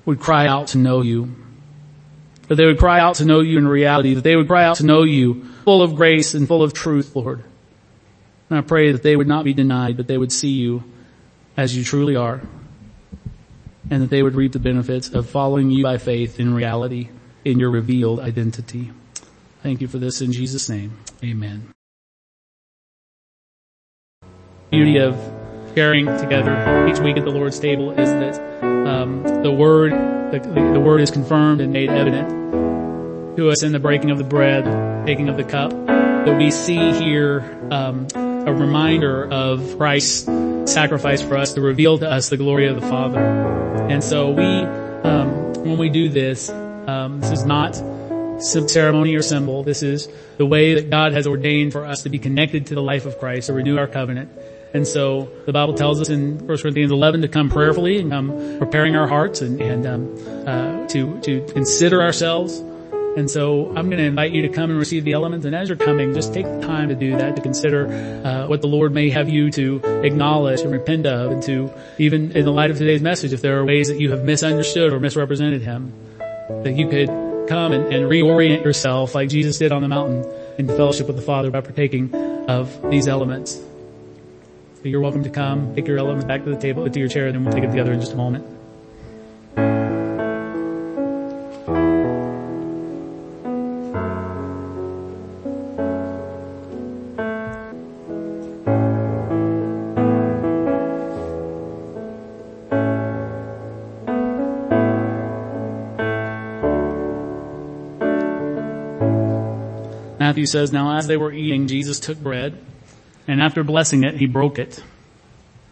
would 0.06 0.20
cry 0.20 0.48
out 0.48 0.70
to 0.70 0.80
know 0.80 1.04
you. 1.04 1.36
That 2.48 2.56
they 2.56 2.66
would 2.66 2.80
cry 2.80 3.00
out 3.00 3.18
to 3.18 3.26
know 3.26 3.42
you 3.42 3.60
in 3.60 3.68
reality, 3.68 4.16
that 4.16 4.24
they 4.24 4.36
would 4.36 4.48
cry 4.48 4.66
out 4.66 4.78
to 4.78 4.88
know 4.88 5.04
you 5.04 5.44
full 5.66 5.84
of 5.84 5.94
grace 5.94 6.34
and 6.34 6.48
full 6.48 6.64
of 6.64 6.74
truth, 6.74 7.16
Lord. 7.16 7.44
And 8.50 8.58
I 8.58 8.62
pray 8.62 8.92
that 8.92 9.04
they 9.04 9.16
would 9.16 9.28
not 9.28 9.46
be 9.46 9.54
denied, 9.54 9.98
but 9.98 10.08
they 10.08 10.18
would 10.18 10.32
see 10.32 10.54
you 10.54 10.84
as 11.56 11.78
you 11.78 11.84
truly 11.84 12.16
are. 12.16 12.42
And 13.92 14.02
that 14.02 14.10
they 14.10 14.24
would 14.24 14.34
reap 14.34 14.54
the 14.54 14.58
benefits 14.58 15.10
of 15.10 15.30
following 15.30 15.70
you 15.70 15.84
by 15.84 16.00
faith 16.00 16.40
in 16.40 16.56
reality, 16.56 17.10
in 17.46 17.60
your 17.60 17.70
revealed 17.70 18.20
identity. 18.20 18.90
Thank 19.62 19.82
you 19.82 19.88
for 19.88 20.00
this 20.00 20.22
in 20.22 20.32
Jesus' 20.32 20.70
name. 20.70 20.98
Amen 21.24 21.72
beauty 24.74 24.98
of 24.98 25.16
sharing 25.76 26.08
together 26.18 26.88
each 26.88 26.98
week 26.98 27.16
at 27.16 27.24
the 27.24 27.30
Lord's 27.30 27.60
table 27.60 27.92
is 27.92 28.10
that 28.10 28.64
um, 28.64 29.22
the 29.44 29.52
word 29.52 29.92
the, 30.32 30.40
the, 30.40 30.80
word 30.80 31.00
is 31.00 31.12
confirmed 31.12 31.62
and 31.62 31.72
made 31.72 31.92
evident 31.92 33.38
to 33.38 33.52
us 33.52 33.62
in 33.62 33.72
the 33.72 33.78
breaking 33.78 34.10
of 34.10 34.18
the 34.18 34.24
bread, 34.24 35.06
taking 35.06 35.30
of 35.30 35.38
the 35.38 35.44
cup. 35.44 35.70
That 35.70 36.40
we 36.40 36.50
see 36.50 36.92
here 36.94 37.42
um, 37.70 38.08
a 38.16 38.52
reminder 38.52 39.32
of 39.32 39.78
Christ's 39.78 40.26
sacrifice 40.66 41.22
for 41.22 41.38
us 41.38 41.54
to 41.54 41.62
reveal 41.62 42.00
to 42.00 42.10
us 42.10 42.30
the 42.30 42.38
glory 42.38 42.66
of 42.66 42.82
the 42.82 42.88
Father. 42.88 43.20
And 43.20 44.04
so 44.04 44.32
we, 44.32 44.44
um, 44.44 45.54
when 45.54 45.78
we 45.78 45.90
do 45.90 46.10
this, 46.10 46.50
um, 46.50 47.20
this 47.20 47.30
is 47.30 47.46
not 47.46 47.76
some 48.42 48.68
ceremony 48.68 49.14
or 49.14 49.22
symbol. 49.22 49.62
This 49.62 49.84
is 49.84 50.10
the 50.38 50.48
way 50.48 50.74
that 50.74 50.90
God 50.90 51.14
has 51.14 51.28
ordained 51.28 51.74
for 51.74 51.86
us 51.86 52.04
to 52.04 52.10
be 52.10 52.18
connected 52.18 52.68
to 52.68 52.76
the 52.76 52.82
life 52.82 53.06
of 53.06 53.20
Christ, 53.20 53.48
to 53.48 53.54
renew 53.54 53.78
our 53.78 53.88
covenant. 53.88 54.32
And 54.74 54.88
so 54.88 55.30
the 55.46 55.54
Bible 55.54 55.76
tells 55.76 56.02
us 56.02 56.10
in 56.10 56.40
1 56.48 56.58
Corinthians 56.58 56.92
11 56.92 57.22
to 57.22 57.28
come 57.28 57.50
prayerfully 57.50 58.00
and 58.00 58.10
come 58.10 58.58
preparing 58.58 58.96
our 58.96 59.08
hearts 59.08 59.42
and, 59.42 59.62
and 59.62 59.86
um, 59.86 60.48
uh, 60.48 60.88
to 60.88 61.20
to 61.22 61.46
consider 61.54 62.02
ourselves. 62.02 62.58
And 63.16 63.30
so 63.30 63.68
I'm 63.70 63.90
going 63.90 64.00
to 64.00 64.06
invite 64.06 64.32
you 64.32 64.42
to 64.42 64.50
come 64.50 64.72
and 64.72 64.80
receive 64.80 65.04
the 65.04 65.12
elements. 65.14 65.46
And 65.46 65.54
as 65.54 65.70
you're 65.70 65.78
coming, 65.78 66.16
just 66.16 66.34
take 66.34 66.46
the 66.46 66.62
time 66.62 66.90
to 66.90 66.96
do 66.96 67.16
that, 67.18 67.36
to 67.36 67.44
consider 67.44 67.86
uh, 68.26 68.48
what 68.48 68.62
the 68.62 68.68
Lord 68.68 68.92
may 68.92 69.12
have 69.12 69.30
you 69.30 69.52
to 69.52 69.80
acknowledge 70.04 70.62
and 70.62 70.72
repent 70.72 71.06
of, 71.06 71.32
and 71.32 71.44
to 71.44 71.72
even 72.00 72.32
in 72.32 72.44
the 72.44 72.52
light 72.52 72.72
of 72.72 72.80
today's 72.80 73.04
message, 73.04 73.32
if 73.32 73.42
there 73.42 73.60
are 73.60 73.66
ways 73.66 73.90
that 73.90 74.00
you 74.00 74.10
have 74.10 74.24
misunderstood 74.24 74.92
or 74.92 75.00
misrepresented 75.00 75.62
Him, 75.62 75.94
that 76.64 76.76
you 76.76 76.90
could 76.90 77.10
come 77.48 77.72
and, 77.72 77.94
and 77.94 78.06
reorient 78.06 78.64
yourself 78.64 79.14
like 79.14 79.30
Jesus 79.30 79.60
did 79.60 79.72
on 79.72 79.84
the 79.84 79.88
mountain 79.88 80.26
into 80.58 80.76
fellowship 80.76 81.06
with 81.06 81.16
the 81.16 81.22
Father 81.22 81.52
by 81.52 81.62
partaking 81.62 82.16
of 82.50 82.90
these 82.90 83.08
elements. 83.08 83.62
You're 84.86 85.00
welcome 85.00 85.24
to 85.24 85.30
come, 85.30 85.74
take 85.76 85.88
your 85.88 85.98
elements 85.98 86.26
back 86.26 86.44
to 86.44 86.50
the 86.50 86.58
table, 86.58 86.90
to 86.90 87.00
your 87.00 87.08
chair, 87.08 87.28
and 87.28 87.36
then 87.36 87.46
we'll 87.46 87.54
take 87.54 87.64
it 87.64 87.70
together 87.70 87.94
in 87.94 88.02
just 88.02 88.12
a 88.12 88.18
moment. 88.18 88.46
Matthew 110.20 110.46
says, 110.46 110.74
Now 110.74 110.98
as 110.98 111.08
they 111.08 111.16
were 111.16 111.32
eating, 111.32 111.68
Jesus 111.68 112.02
took 112.02 112.18
bread, 112.18 112.58
and 113.28 113.42
after 113.42 113.64
blessing 113.64 114.04
it, 114.04 114.16
he 114.16 114.26
broke 114.26 114.60
it. 114.60 114.84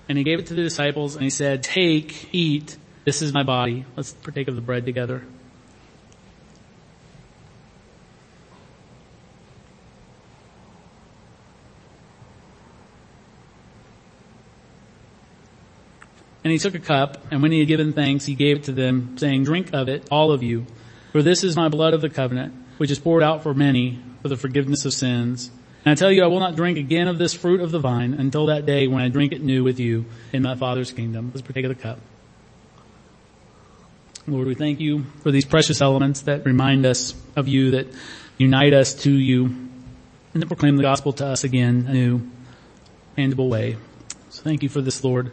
And 0.07 0.17
he 0.17 0.23
gave 0.23 0.39
it 0.39 0.47
to 0.47 0.53
the 0.53 0.63
disciples 0.63 1.15
and 1.15 1.23
he 1.23 1.29
said, 1.29 1.63
take, 1.63 2.33
eat, 2.33 2.77
this 3.05 3.21
is 3.21 3.33
my 3.33 3.43
body. 3.43 3.85
Let's 3.95 4.13
partake 4.13 4.47
of 4.47 4.55
the 4.55 4.61
bread 4.61 4.85
together. 4.85 5.23
And 16.43 16.51
he 16.51 16.57
took 16.57 16.73
a 16.73 16.79
cup, 16.79 17.19
and 17.29 17.43
when 17.43 17.51
he 17.51 17.59
had 17.59 17.67
given 17.67 17.93
thanks, 17.93 18.25
he 18.25 18.33
gave 18.33 18.57
it 18.57 18.63
to 18.63 18.71
them, 18.71 19.15
saying, 19.19 19.43
drink 19.43 19.69
of 19.73 19.87
it, 19.87 20.07
all 20.09 20.31
of 20.31 20.41
you, 20.41 20.65
for 21.11 21.21
this 21.21 21.43
is 21.43 21.55
my 21.55 21.69
blood 21.69 21.93
of 21.93 22.01
the 22.01 22.09
covenant, 22.09 22.55
which 22.77 22.89
is 22.89 22.97
poured 22.97 23.21
out 23.21 23.43
for 23.43 23.53
many 23.53 23.99
for 24.23 24.27
the 24.27 24.35
forgiveness 24.35 24.83
of 24.83 24.93
sins. 24.93 25.51
And 25.84 25.91
I 25.91 25.96
tell 25.96 26.12
you, 26.12 26.24
I 26.24 26.28
will 26.28 26.39
not 26.39 26.56
drink 26.56 26.78
again 26.78 27.08
of 27.08 27.17
this 27.17 27.34
fruit 27.34 27.60
of 27.60 27.72
the 27.72 27.80
vine 27.80 28.13
until 28.13 28.48
that 28.48 28.65
day 28.65 28.88
when 28.88 29.02
I 29.02 29.10
drink 29.10 29.34
it 29.34 29.41
new 29.41 29.63
with 29.63 29.80
you 29.80 30.06
in 30.32 30.44
my 30.44 30.56
Father's 30.56 30.91
kingdom. 30.91 31.32
Let's 31.34 31.41
partake 31.41 31.65
of 31.65 31.70
the 31.70 31.82
cup. 31.82 32.00
Lord, 34.28 34.48
we 34.48 34.54
thank 34.54 34.80
you 34.80 35.06
for 35.24 35.32
these 35.32 35.46
precious 35.46 35.82
elements 35.82 36.22
that 36.22 36.46
remind 36.46 36.86
us 36.86 37.15
of 37.36 37.48
you, 37.48 37.72
that 37.72 37.88
unite 38.38 38.74
us 38.74 38.94
to 38.94 39.12
you, 39.12 39.46
and 39.46 40.41
that 40.41 40.46
proclaim 40.46 40.78
the 40.78 40.84
gospel 40.84 41.13
to 41.13 41.26
us 41.26 41.44
again, 41.44 41.88
in 41.88 41.88
a 41.88 41.94
new, 41.94 42.22
tangible 43.15 43.50
way. 43.50 43.78
So 44.30 44.44
thank 44.44 44.62
you 44.62 44.70
for 44.70 44.82
this, 44.82 45.04
Lord. 45.04 45.32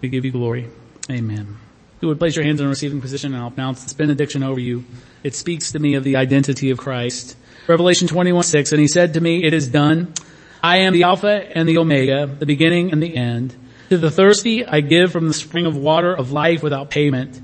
We 0.00 0.08
give 0.08 0.24
you 0.24 0.32
glory. 0.32 0.70
Amen. 1.10 1.58
You 2.00 2.08
would 2.08 2.18
place 2.18 2.34
your 2.34 2.44
hands 2.44 2.60
in 2.60 2.66
a 2.66 2.68
receiving 2.68 3.00
position 3.00 3.34
and 3.34 3.42
I'll 3.42 3.50
pronounce 3.50 3.84
this 3.84 3.92
benediction 3.92 4.42
over 4.42 4.58
you. 4.58 4.84
It 5.22 5.34
speaks 5.34 5.70
to 5.72 5.78
me 5.78 5.94
of 5.94 6.02
the 6.02 6.16
identity 6.16 6.70
of 6.70 6.78
Christ 6.78 7.36
Revelation 7.68 8.08
21, 8.08 8.42
6, 8.42 8.72
and 8.72 8.80
he 8.80 8.88
said 8.88 9.14
to 9.14 9.20
me, 9.20 9.44
it 9.44 9.54
is 9.54 9.68
done. 9.68 10.12
I 10.62 10.78
am 10.78 10.92
the 10.92 11.04
Alpha 11.04 11.28
and 11.28 11.68
the 11.68 11.78
Omega, 11.78 12.26
the 12.26 12.46
beginning 12.46 12.90
and 12.90 13.00
the 13.00 13.16
end. 13.16 13.54
To 13.90 13.98
the 13.98 14.10
thirsty 14.10 14.66
I 14.66 14.80
give 14.80 15.12
from 15.12 15.28
the 15.28 15.34
spring 15.34 15.66
of 15.66 15.76
water 15.76 16.12
of 16.12 16.32
life 16.32 16.62
without 16.62 16.90
payment. 16.90 17.40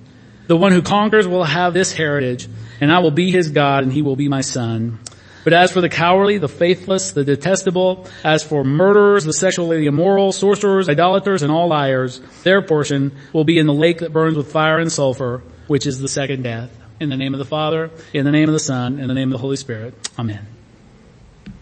The 0.48 0.56
one 0.56 0.72
who 0.72 0.82
conquers 0.82 1.28
will 1.28 1.44
have 1.44 1.72
this 1.72 1.92
heritage, 1.92 2.48
and 2.80 2.90
I 2.90 2.98
will 2.98 3.10
be 3.10 3.30
his 3.30 3.50
God, 3.50 3.84
and 3.84 3.92
he 3.92 4.02
will 4.02 4.16
be 4.16 4.28
my 4.28 4.40
son. 4.40 4.98
But 5.44 5.52
as 5.52 5.70
for 5.70 5.80
the 5.80 5.88
cowardly, 5.88 6.38
the 6.38 6.48
faithless, 6.48 7.12
the 7.12 7.22
detestable, 7.22 8.06
as 8.24 8.42
for 8.42 8.64
murderers, 8.64 9.24
the 9.24 9.32
sexually 9.32 9.86
immoral, 9.86 10.32
sorcerers, 10.32 10.88
idolaters, 10.88 11.42
and 11.42 11.52
all 11.52 11.68
liars, 11.68 12.20
their 12.42 12.60
portion 12.60 13.12
will 13.32 13.44
be 13.44 13.58
in 13.58 13.66
the 13.66 13.72
lake 13.72 13.98
that 13.98 14.12
burns 14.12 14.36
with 14.36 14.50
fire 14.50 14.78
and 14.78 14.90
sulfur, 14.90 15.42
which 15.68 15.86
is 15.86 16.00
the 16.00 16.08
second 16.08 16.42
death. 16.42 16.76
In 17.00 17.10
the 17.10 17.16
name 17.16 17.34
of 17.34 17.38
the 17.38 17.44
Father, 17.44 17.90
in 18.12 18.24
the 18.24 18.32
name 18.32 18.48
of 18.48 18.52
the 18.52 18.58
Son, 18.58 18.98
in 18.98 19.08
the 19.08 19.14
name 19.14 19.28
of 19.28 19.32
the 19.32 19.38
Holy 19.38 19.56
Spirit. 19.56 19.94
Amen. 20.18 20.57